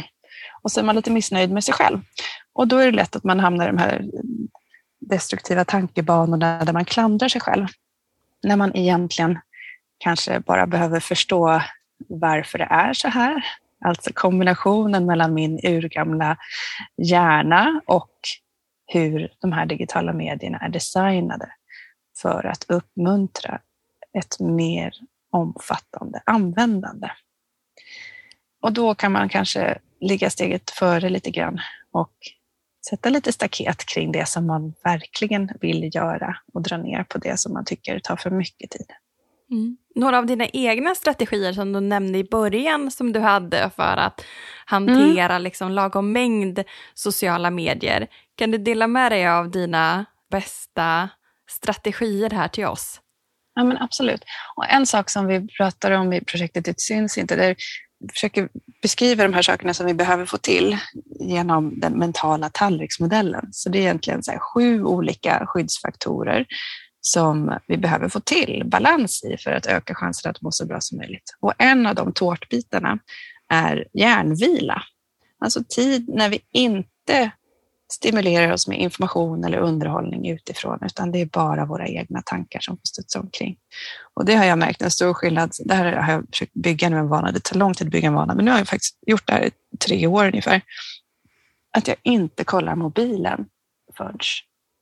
Och 0.61 0.71
så 0.71 0.79
är 0.79 0.83
man 0.83 0.95
lite 0.95 1.11
missnöjd 1.11 1.51
med 1.51 1.63
sig 1.63 1.73
själv. 1.73 2.01
Och 2.53 2.67
då 2.67 2.77
är 2.77 2.85
det 2.85 2.91
lätt 2.91 3.15
att 3.15 3.23
man 3.23 3.39
hamnar 3.39 3.65
i 3.65 3.71
de 3.71 3.77
här 3.77 4.05
destruktiva 4.99 5.65
tankebanorna 5.65 6.65
där 6.65 6.73
man 6.73 6.85
klandrar 6.85 7.27
sig 7.27 7.41
själv. 7.41 7.67
När 8.43 8.55
man 8.55 8.75
egentligen 8.75 9.39
kanske 9.97 10.39
bara 10.39 10.67
behöver 10.67 10.99
förstå 10.99 11.61
varför 12.07 12.57
det 12.57 12.67
är 12.69 12.93
så 12.93 13.07
här. 13.07 13.45
Alltså 13.85 14.13
kombinationen 14.13 15.05
mellan 15.05 15.33
min 15.33 15.59
urgamla 15.63 16.37
hjärna 16.97 17.81
och 17.85 18.11
hur 18.85 19.29
de 19.41 19.51
här 19.51 19.65
digitala 19.65 20.13
medierna 20.13 20.57
är 20.57 20.69
designade 20.69 21.51
för 22.21 22.45
att 22.45 22.65
uppmuntra 22.69 23.61
ett 24.13 24.39
mer 24.39 24.93
omfattande 25.31 26.21
användande. 26.25 27.07
Och 28.61 28.73
då 28.73 28.95
kan 28.95 29.11
man 29.11 29.29
kanske 29.29 29.79
ligga 30.01 30.29
steget 30.29 30.71
före 30.71 31.09
lite 31.09 31.31
grann 31.31 31.59
och 31.91 32.13
sätta 32.89 33.09
lite 33.09 33.33
staket 33.33 33.85
kring 33.85 34.11
det 34.11 34.27
som 34.27 34.47
man 34.47 34.73
verkligen 34.83 35.49
vill 35.61 35.95
göra 35.95 36.37
och 36.53 36.61
dra 36.61 36.77
ner 36.77 37.03
på 37.03 37.17
det 37.17 37.39
som 37.39 37.53
man 37.53 37.65
tycker 37.65 37.99
tar 37.99 38.15
för 38.15 38.29
mycket 38.29 38.71
tid. 38.71 38.91
Mm. 39.51 39.77
Några 39.95 40.17
av 40.17 40.25
dina 40.25 40.45
egna 40.47 40.95
strategier 40.95 41.53
som 41.53 41.73
du 41.73 41.79
nämnde 41.79 42.17
i 42.17 42.23
början 42.23 42.91
som 42.91 43.13
du 43.13 43.19
hade 43.19 43.69
för 43.75 43.97
att 43.97 44.25
hantera 44.65 45.33
mm. 45.33 45.41
liksom, 45.41 45.71
lagom 45.71 46.11
mängd 46.11 46.63
sociala 46.93 47.49
medier. 47.51 48.07
Kan 48.35 48.51
du 48.51 48.57
dela 48.57 48.87
med 48.87 49.11
dig 49.11 49.27
av 49.27 49.51
dina 49.51 50.05
bästa 50.31 51.09
strategier 51.49 52.29
här 52.29 52.47
till 52.47 52.65
oss? 52.65 53.01
Ja, 53.55 53.63
men 53.63 53.77
absolut. 53.77 54.23
Och 54.55 54.69
en 54.69 54.85
sak 54.85 55.09
som 55.09 55.27
vi 55.27 55.47
pratar 55.47 55.91
om 55.91 56.13
i 56.13 56.21
projektet 56.21 56.65
Det 56.65 56.79
syns 56.79 57.17
inte, 57.17 57.35
där 57.35 57.55
vi 57.99 58.07
försöker 58.13 58.49
beskriva 58.81 59.23
de 59.23 59.33
här 59.33 59.41
sakerna 59.41 59.73
som 59.73 59.85
vi 59.85 59.93
behöver 59.93 60.25
få 60.25 60.37
till 60.37 60.77
genom 61.19 61.79
den 61.79 61.93
mentala 61.93 62.49
tallriksmodellen. 62.49 63.49
Så 63.51 63.69
det 63.69 63.77
är 63.77 63.81
egentligen 63.81 64.23
så 64.23 64.31
sju 64.39 64.83
olika 64.83 65.45
skyddsfaktorer 65.47 66.45
som 67.01 67.57
vi 67.67 67.77
behöver 67.77 68.09
få 68.09 68.19
till 68.19 68.63
balans 68.65 69.23
i 69.23 69.37
för 69.37 69.51
att 69.51 69.65
öka 69.65 69.95
chansen 69.95 70.31
att 70.31 70.41
må 70.41 70.51
så 70.51 70.65
bra 70.65 70.81
som 70.81 70.97
möjligt. 70.97 71.35
Och 71.39 71.53
en 71.57 71.85
av 71.85 71.95
de 71.95 72.13
tårtbitarna 72.13 72.99
är 73.49 73.87
hjärnvila. 73.93 74.83
Alltså 75.43 75.63
tid 75.69 76.09
när 76.09 76.29
vi 76.29 76.39
inte 76.51 77.31
stimulerar 77.91 78.53
oss 78.53 78.67
med 78.67 78.79
information 78.79 79.43
eller 79.43 79.57
underhållning 79.57 80.29
utifrån, 80.29 80.79
utan 80.85 81.11
det 81.11 81.21
är 81.21 81.25
bara 81.25 81.65
våra 81.65 81.87
egna 81.87 82.21
tankar 82.21 82.59
som 82.59 82.77
får 82.77 82.85
studsa 82.85 83.19
omkring. 83.19 83.57
Och 84.13 84.25
det 84.25 84.35
har 84.35 84.45
jag 84.45 84.57
märkt 84.57 84.81
en 84.81 84.91
stor 84.91 85.13
skillnad. 85.13 85.51
Det 85.65 85.73
här 85.73 85.93
har 85.93 86.13
jag 86.13 86.25
försökt 86.31 86.53
bygga 86.53 86.89
nu 86.89 86.97
en 86.97 87.07
vana. 87.07 87.31
Det 87.31 87.43
tar 87.43 87.57
lång 87.57 87.73
tid 87.73 87.87
att 87.87 87.91
bygga 87.91 88.07
en 88.07 88.13
vana, 88.13 88.35
men 88.35 88.45
nu 88.45 88.51
har 88.51 88.57
jag 88.57 88.67
faktiskt 88.67 88.97
gjort 89.07 89.27
det 89.27 89.33
här 89.33 89.45
i 89.45 89.51
tre 89.77 90.07
år 90.07 90.25
ungefär. 90.25 90.61
Att 91.77 91.87
jag 91.87 91.97
inte 92.03 92.43
kollar 92.43 92.75
mobilen 92.75 93.45
förrän 93.97 94.17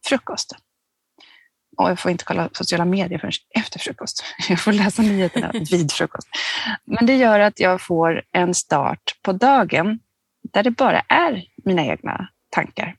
frukosten. 0.08 0.60
Och 1.78 1.90
jag 1.90 2.00
får 2.00 2.12
inte 2.12 2.24
kolla 2.24 2.50
sociala 2.54 2.86
medier 2.86 3.20
förrän 3.20 3.32
efter 3.56 3.80
frukost. 3.80 4.24
Jag 4.50 4.60
får 4.60 4.72
läsa 4.72 5.02
nyheterna 5.02 5.52
vid 5.72 5.92
frukost. 5.92 6.28
Men 6.86 7.06
det 7.06 7.16
gör 7.16 7.40
att 7.40 7.60
jag 7.60 7.82
får 7.82 8.22
en 8.32 8.54
start 8.54 9.20
på 9.22 9.32
dagen 9.32 10.00
där 10.54 10.64
det 10.64 10.72
bara 10.72 11.00
är 11.00 11.44
mina 11.66 11.86
egna 11.86 12.30
tankar. 12.58 12.96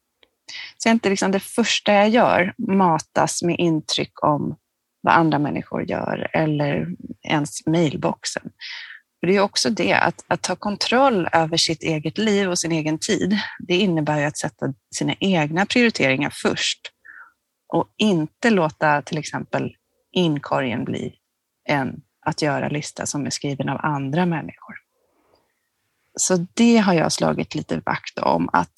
Så 0.77 0.89
inte 0.89 1.11
liksom 1.11 1.31
det 1.31 1.41
första 1.41 1.93
jag 1.93 2.09
gör 2.09 2.55
matas 2.59 3.43
med 3.43 3.57
intryck 3.59 4.25
om 4.25 4.57
vad 5.01 5.15
andra 5.15 5.39
människor 5.39 5.83
gör 5.91 6.31
eller 6.33 6.89
ens 7.23 7.67
mailboxen. 7.67 8.43
För 9.21 9.27
det 9.27 9.37
är 9.37 9.41
också 9.41 9.71
det, 9.71 9.95
att, 9.95 10.25
att 10.29 10.43
ta 10.43 10.57
kontroll 10.57 11.29
över 11.33 11.57
sitt 11.57 11.83
eget 11.83 12.19
liv 12.19 12.51
och 12.51 12.59
sin 12.59 12.73
egen 12.73 12.99
tid, 12.99 13.39
det 13.59 13.77
innebär 13.77 14.19
ju 14.19 14.25
att 14.25 14.39
sätta 14.39 14.75
sina 14.95 15.15
egna 15.21 15.67
prioriteringar 15.67 16.31
först 16.43 16.81
och 17.69 17.89
inte 17.97 18.51
låta 18.51 19.03
till 19.03 19.19
exempel 19.19 19.75
inkorgen 20.13 20.85
bli 20.85 21.15
en 21.69 22.01
att 22.27 22.43
göra-lista 22.43 23.07
som 23.07 23.27
är 23.27 23.31
skriven 23.31 23.69
av 23.69 23.81
andra 23.83 24.27
människor. 24.27 24.75
Så 26.17 26.47
det 26.55 26.77
har 26.77 26.95
jag 26.95 27.13
slagit 27.13 27.55
lite 27.55 27.81
vakt 27.87 28.19
om, 28.19 28.49
att 28.53 28.73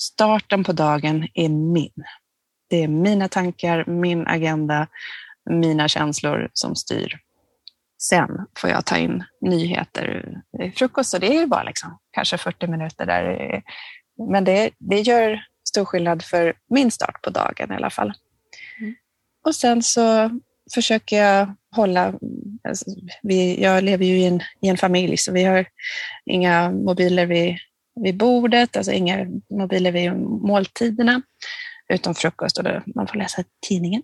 starten 0.00 0.64
på 0.64 0.72
dagen 0.72 1.28
är 1.34 1.48
min. 1.48 2.04
Det 2.70 2.82
är 2.84 2.88
mina 2.88 3.28
tankar, 3.28 3.84
min 3.86 4.26
agenda, 4.26 4.86
mina 5.50 5.88
känslor 5.88 6.50
som 6.52 6.76
styr. 6.76 7.18
Sen 8.02 8.46
får 8.58 8.70
jag 8.70 8.86
ta 8.86 8.96
in 8.96 9.24
nyheter 9.40 10.34
i 10.62 10.70
frukost 10.70 11.14
och 11.14 11.20
det 11.20 11.26
är 11.26 11.40
ju 11.40 11.46
bara 11.46 11.62
liksom, 11.62 11.98
kanske 12.10 12.38
40 12.38 12.66
minuter 12.66 13.06
där. 13.06 13.62
Men 14.30 14.44
det, 14.44 14.70
det 14.78 15.00
gör 15.00 15.40
stor 15.68 15.84
skillnad 15.84 16.22
för 16.22 16.54
min 16.70 16.90
start 16.90 17.22
på 17.22 17.30
dagen 17.30 17.72
i 17.72 17.76
alla 17.76 17.90
fall. 17.90 18.12
Mm. 18.80 18.94
Och 19.46 19.54
sen 19.54 19.82
så 19.82 20.30
försöker 20.74 21.16
jag 21.16 21.54
hålla... 21.76 22.14
Alltså, 22.68 22.90
vi, 23.22 23.62
jag 23.62 23.84
lever 23.84 24.04
ju 24.04 24.18
i 24.18 24.26
en, 24.26 24.40
i 24.62 24.68
en 24.68 24.76
familj 24.76 25.16
så 25.16 25.32
vi 25.32 25.44
har 25.44 25.66
inga 26.26 26.70
mobiler 26.70 27.26
vid 27.26 27.58
vid 28.00 28.16
bordet, 28.16 28.76
alltså 28.76 28.92
inga 28.92 29.26
mobiler 29.50 29.92
vid 29.92 30.12
måltiderna, 30.16 31.22
utom 31.92 32.14
frukost 32.14 32.58
och 32.58 32.64
då 32.64 32.82
man 32.94 33.06
får 33.06 33.18
läsa 33.18 33.44
tidningen 33.68 34.02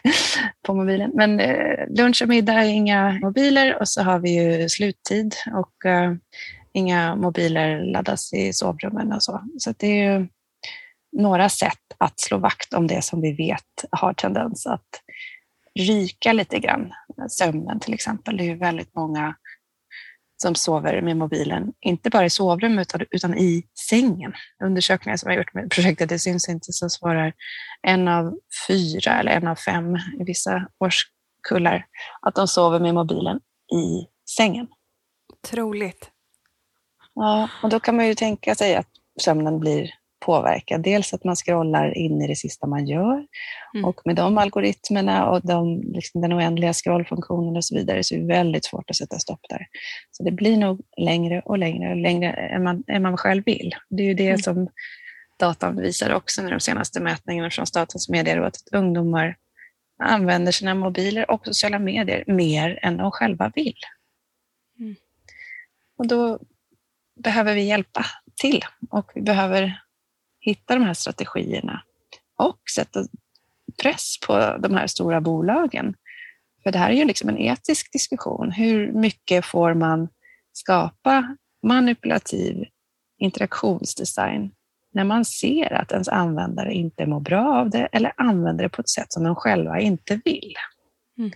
på 0.66 0.74
mobilen. 0.74 1.10
Men 1.14 1.40
eh, 1.40 1.86
lunch 1.88 2.22
och 2.22 2.28
middag 2.28 2.64
inga 2.64 3.18
mobiler 3.22 3.80
och 3.80 3.88
så 3.88 4.02
har 4.02 4.18
vi 4.18 4.30
ju 4.30 4.68
sluttid 4.68 5.34
och 5.54 5.90
eh, 5.90 6.14
inga 6.72 7.16
mobiler 7.16 7.84
laddas 7.84 8.32
i 8.32 8.52
sovrummen 8.52 9.12
och 9.12 9.22
så. 9.22 9.42
Så 9.58 9.74
det 9.76 9.86
är 9.86 10.12
ju 10.12 10.28
några 11.12 11.48
sätt 11.48 11.78
att 11.98 12.20
slå 12.20 12.38
vakt 12.38 12.74
om 12.74 12.86
det 12.86 13.04
som 13.04 13.20
vi 13.20 13.32
vet 13.32 13.84
har 13.90 14.12
tendens 14.12 14.66
att 14.66 14.88
ryka 15.78 16.32
lite 16.32 16.58
grann. 16.58 16.92
Sömnen 17.28 17.80
till 17.80 17.94
exempel, 17.94 18.36
det 18.36 18.44
är 18.44 18.48
ju 18.48 18.56
väldigt 18.56 18.94
många 18.94 19.34
som 20.36 20.54
sover 20.54 21.02
med 21.02 21.16
mobilen, 21.16 21.72
inte 21.80 22.10
bara 22.10 22.24
i 22.24 22.30
sovrummet 22.30 22.94
utan 23.10 23.38
i 23.38 23.62
sängen. 23.88 24.32
Undersökningar 24.64 25.16
som 25.16 25.30
jag 25.30 25.38
gjort 25.38 25.54
med 25.54 25.70
projektet 25.70 26.08
Det 26.08 26.18
syns 26.18 26.48
inte 26.48 26.72
så 26.72 26.88
svarar 26.88 27.32
en 27.82 28.08
av 28.08 28.38
fyra 28.68 29.20
eller 29.20 29.32
en 29.32 29.48
av 29.48 29.54
fem 29.54 29.94
i 30.20 30.24
vissa 30.26 30.68
årskullar 30.78 31.86
att 32.22 32.34
de 32.34 32.48
sover 32.48 32.80
med 32.80 32.94
mobilen 32.94 33.36
i 33.72 34.06
sängen. 34.36 34.66
Otroligt. 35.32 36.10
Ja, 37.14 37.48
och 37.62 37.68
då 37.68 37.80
kan 37.80 37.96
man 37.96 38.06
ju 38.06 38.14
tänka 38.14 38.54
sig 38.54 38.76
att 38.76 38.88
sömnen 39.20 39.60
blir 39.60 39.90
påverka. 40.18 40.78
Dels 40.78 41.14
att 41.14 41.24
man 41.24 41.36
scrollar 41.36 41.98
in 41.98 42.22
i 42.22 42.26
det 42.26 42.36
sista 42.36 42.66
man 42.66 42.86
gör 42.86 43.26
mm. 43.74 43.84
och 43.84 44.00
med 44.04 44.16
de 44.16 44.38
algoritmerna 44.38 45.30
och 45.30 45.46
de, 45.46 45.82
liksom 45.82 46.20
den 46.20 46.32
oändliga 46.32 46.72
scrollfunktionen 46.72 47.56
och 47.56 47.64
så 47.64 47.74
vidare 47.74 48.04
så 48.04 48.14
är 48.14 48.18
det 48.18 48.26
väldigt 48.26 48.64
svårt 48.64 48.90
att 48.90 48.96
sätta 48.96 49.18
stopp 49.18 49.40
där. 49.48 49.66
Så 50.10 50.22
det 50.22 50.30
blir 50.30 50.56
nog 50.56 50.80
längre 50.96 51.42
och 51.44 51.58
längre 51.58 51.90
och 51.90 51.96
längre 51.96 52.32
än 52.32 52.62
man, 52.62 52.84
än 52.86 53.02
man 53.02 53.16
själv 53.16 53.42
vill. 53.46 53.74
Det 53.90 54.02
är 54.02 54.06
ju 54.06 54.14
det 54.14 54.28
mm. 54.28 54.38
som 54.38 54.68
datan 55.38 55.76
visar 55.76 56.14
också 56.14 56.42
med 56.42 56.52
de 56.52 56.60
senaste 56.60 57.00
mätningarna 57.00 57.50
från 57.50 57.66
Statens 57.66 58.08
medieråd, 58.08 58.46
att 58.46 58.68
ungdomar 58.72 59.36
använder 60.02 60.52
sina 60.52 60.74
mobiler 60.74 61.30
och 61.30 61.46
sociala 61.46 61.78
medier 61.78 62.24
mer 62.26 62.78
än 62.82 62.96
de 62.96 63.10
själva 63.10 63.52
vill. 63.54 63.76
Mm. 64.78 64.96
Och 65.98 66.06
då 66.06 66.38
behöver 67.24 67.54
vi 67.54 67.62
hjälpa 67.62 68.06
till 68.36 68.64
och 68.90 69.12
vi 69.14 69.22
behöver 69.22 69.80
hitta 70.46 70.74
de 70.74 70.84
här 70.84 70.94
strategierna 70.94 71.82
och 72.38 72.58
sätta 72.74 73.04
press 73.82 74.20
på 74.26 74.56
de 74.58 74.74
här 74.74 74.86
stora 74.86 75.20
bolagen. 75.20 75.94
För 76.62 76.72
det 76.72 76.78
här 76.78 76.90
är 76.90 76.94
ju 76.94 77.04
liksom 77.04 77.28
en 77.28 77.38
etisk 77.38 77.92
diskussion. 77.92 78.52
Hur 78.52 78.92
mycket 78.92 79.44
får 79.44 79.74
man 79.74 80.08
skapa 80.52 81.36
manipulativ 81.62 82.64
interaktionsdesign 83.18 84.50
när 84.92 85.04
man 85.04 85.24
ser 85.24 85.72
att 85.72 85.92
ens 85.92 86.08
användare 86.08 86.74
inte 86.74 87.06
mår 87.06 87.20
bra 87.20 87.60
av 87.60 87.70
det 87.70 87.88
eller 87.92 88.12
använder 88.16 88.64
det 88.64 88.68
på 88.68 88.80
ett 88.80 88.88
sätt 88.88 89.12
som 89.12 89.24
de 89.24 89.34
själva 89.34 89.80
inte 89.80 90.20
vill. 90.24 90.54
Mm. 91.18 91.30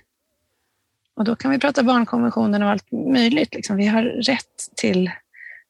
Och 1.17 1.25
då 1.25 1.37
kan 1.37 1.51
vi 1.51 1.59
prata 1.59 1.83
barnkonventionen 1.83 2.63
och 2.63 2.71
allt 2.71 2.93
möjligt. 2.93 3.55
Liksom. 3.55 3.77
Vi 3.77 3.87
har 3.87 4.03
rätt 4.03 4.77
till 4.77 5.11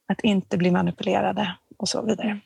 att 0.08 0.20
inte 0.20 0.56
bli 0.56 0.70
manipulerade 0.70 1.56
och 1.76 1.88
så 1.88 2.06
vidare. 2.06 2.40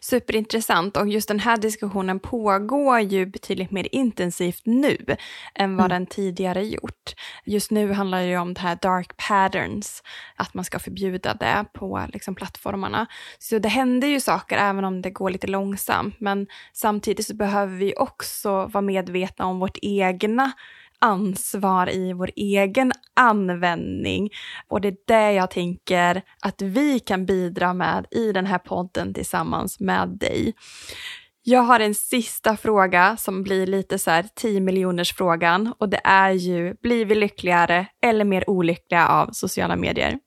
Superintressant 0.00 0.96
och 0.96 1.08
just 1.08 1.28
den 1.28 1.40
här 1.40 1.56
diskussionen 1.56 2.20
pågår 2.20 3.00
ju 3.00 3.26
betydligt 3.26 3.70
mer 3.70 3.88
intensivt 3.92 4.62
nu 4.64 4.96
än 5.54 5.76
vad 5.76 5.86
mm. 5.86 5.88
den 5.88 6.06
tidigare 6.06 6.64
gjort. 6.64 7.14
Just 7.44 7.70
nu 7.70 7.92
handlar 7.92 8.18
det 8.18 8.26
ju 8.26 8.38
om 8.38 8.54
det 8.54 8.60
här 8.60 8.78
dark 8.82 9.16
patterns, 9.16 10.02
att 10.36 10.54
man 10.54 10.64
ska 10.64 10.78
förbjuda 10.78 11.34
det 11.34 11.64
på 11.72 12.06
liksom, 12.12 12.34
plattformarna. 12.34 13.06
Så 13.38 13.58
det 13.58 13.68
händer 13.68 14.08
ju 14.08 14.20
saker 14.20 14.56
även 14.56 14.84
om 14.84 15.02
det 15.02 15.10
går 15.10 15.30
lite 15.30 15.46
långsamt, 15.46 16.20
men 16.20 16.46
samtidigt 16.72 17.26
så 17.26 17.34
behöver 17.34 17.76
vi 17.76 17.94
också 17.96 18.66
vara 18.66 18.82
medvetna 18.82 19.46
om 19.46 19.58
vårt 19.58 19.78
egna 19.82 20.52
ansvar 21.00 21.90
i 21.90 22.12
vår 22.12 22.30
egen 22.36 22.92
användning. 23.14 24.30
Och 24.68 24.80
det 24.80 24.88
är 24.88 24.96
det 25.06 25.32
jag 25.32 25.50
tänker 25.50 26.22
att 26.42 26.62
vi 26.62 27.00
kan 27.00 27.26
bidra 27.26 27.74
med 27.74 28.06
i 28.10 28.32
den 28.32 28.46
här 28.46 28.58
podden 28.58 29.14
tillsammans 29.14 29.80
med 29.80 30.08
dig. 30.08 30.54
Jag 31.42 31.62
har 31.62 31.80
en 31.80 31.94
sista 31.94 32.56
fråga 32.56 33.16
som 33.16 33.42
blir 33.42 33.66
lite 33.66 33.98
så 33.98 34.10
här 34.10 34.26
10 34.34 34.60
miljoners 34.60 35.14
frågan 35.14 35.74
och 35.78 35.88
det 35.88 36.00
är 36.04 36.30
ju, 36.30 36.74
blir 36.74 37.04
vi 37.04 37.14
lyckligare 37.14 37.86
eller 38.02 38.24
mer 38.24 38.50
olyckliga 38.50 39.08
av 39.08 39.30
sociala 39.32 39.76
medier? 39.76 40.18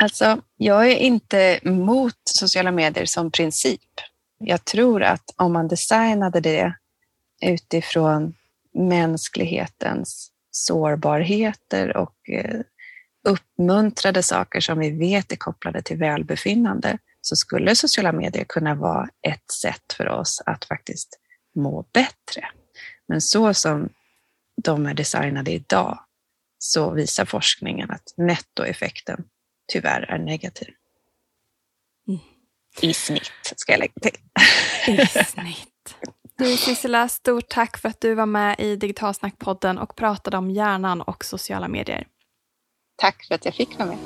Alltså, 0.00 0.40
jag 0.56 0.90
är 0.90 0.96
inte 0.96 1.60
mot 1.62 2.20
sociala 2.24 2.72
medier 2.72 3.04
som 3.04 3.30
princip. 3.30 3.90
Jag 4.38 4.64
tror 4.64 5.02
att 5.02 5.34
om 5.36 5.52
man 5.52 5.68
designade 5.68 6.40
det 6.40 6.74
utifrån 7.42 8.34
mänsklighetens 8.76 10.30
sårbarheter 10.50 11.96
och 11.96 12.30
eh, 12.30 12.60
uppmuntrade 13.28 14.22
saker 14.22 14.60
som 14.60 14.78
vi 14.78 14.90
vet 14.90 15.32
är 15.32 15.36
kopplade 15.36 15.82
till 15.82 15.96
välbefinnande 15.98 16.98
så 17.20 17.36
skulle 17.36 17.76
sociala 17.76 18.12
medier 18.12 18.44
kunna 18.44 18.74
vara 18.74 19.08
ett 19.28 19.50
sätt 19.50 19.92
för 19.96 20.08
oss 20.08 20.42
att 20.46 20.64
faktiskt 20.64 21.20
må 21.54 21.86
bättre. 21.92 22.48
Men 23.08 23.20
så 23.20 23.54
som 23.54 23.88
de 24.62 24.86
är 24.86 24.94
designade 24.94 25.50
idag 25.50 25.98
så 26.58 26.90
visar 26.90 27.24
forskningen 27.24 27.90
att 27.90 28.14
nettoeffekten 28.16 29.24
tyvärr 29.72 30.02
är 30.02 30.18
negativ. 30.18 30.74
Mm. 32.08 32.20
I 32.80 32.94
snitt, 32.94 33.52
ska 33.56 33.72
jag 33.72 33.78
lägga 33.78 33.92
till. 34.00 34.18
I 34.86 35.06
snitt. 35.06 35.75
Du 36.38 36.56
Sissela, 36.56 37.08
stort 37.08 37.48
tack 37.48 37.78
för 37.78 37.88
att 37.88 38.00
du 38.00 38.14
var 38.14 38.26
med 38.26 38.56
i 38.58 38.76
Digitalsnackpodden 38.76 39.78
och 39.78 39.96
pratade 39.96 40.36
om 40.36 40.50
hjärnan 40.50 41.00
och 41.00 41.24
sociala 41.24 41.68
medier. 41.68 42.06
Tack 42.96 43.24
för 43.24 43.34
att 43.34 43.44
jag 43.44 43.54
fick 43.54 43.78
vara 43.78 43.88
med. 43.88 43.98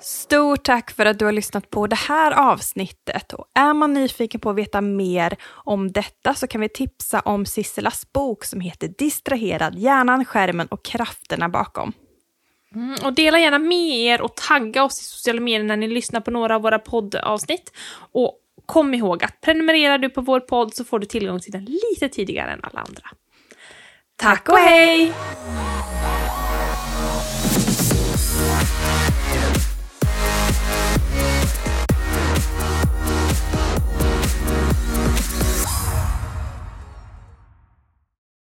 Stort 0.00 0.64
tack 0.64 0.90
för 0.90 1.06
att 1.06 1.18
du 1.18 1.24
har 1.24 1.32
lyssnat 1.32 1.70
på 1.70 1.86
det 1.86 1.96
här 1.96 2.32
avsnittet. 2.32 3.32
Och 3.32 3.44
är 3.54 3.74
man 3.74 3.94
nyfiken 3.94 4.40
på 4.40 4.50
att 4.50 4.56
veta 4.56 4.80
mer 4.80 5.36
om 5.50 5.92
detta 5.92 6.34
så 6.34 6.46
kan 6.46 6.60
vi 6.60 6.68
tipsa 6.68 7.20
om 7.20 7.46
Sisselas 7.46 8.12
bok 8.12 8.44
som 8.44 8.60
heter 8.60 8.88
Distraherad, 8.98 9.78
hjärnan, 9.78 10.24
skärmen 10.24 10.66
och 10.66 10.84
krafterna 10.84 11.48
bakom. 11.48 11.92
Mm, 12.74 12.94
och 13.04 13.12
dela 13.12 13.38
gärna 13.38 13.58
med 13.58 13.96
er 13.96 14.20
och 14.20 14.34
tagga 14.34 14.84
oss 14.84 15.00
i 15.00 15.04
sociala 15.04 15.40
medier 15.40 15.64
när 15.64 15.76
ni 15.76 15.88
lyssnar 15.88 16.20
på 16.20 16.30
några 16.30 16.54
av 16.54 16.62
våra 16.62 16.78
poddavsnitt. 16.78 17.72
Och 18.12 18.34
kom 18.66 18.94
ihåg 18.94 19.24
att 19.24 19.40
prenumererar 19.40 19.98
du 19.98 20.08
på 20.08 20.20
vår 20.20 20.40
podd 20.40 20.74
så 20.74 20.84
får 20.84 20.98
du 20.98 21.06
tillgång 21.06 21.40
till 21.40 21.52
den 21.52 21.64
lite 21.64 22.08
tidigare 22.08 22.50
än 22.50 22.60
alla 22.62 22.80
andra. 22.80 23.02
Tack 24.16 24.48
och 24.48 24.58
hej! 24.58 25.12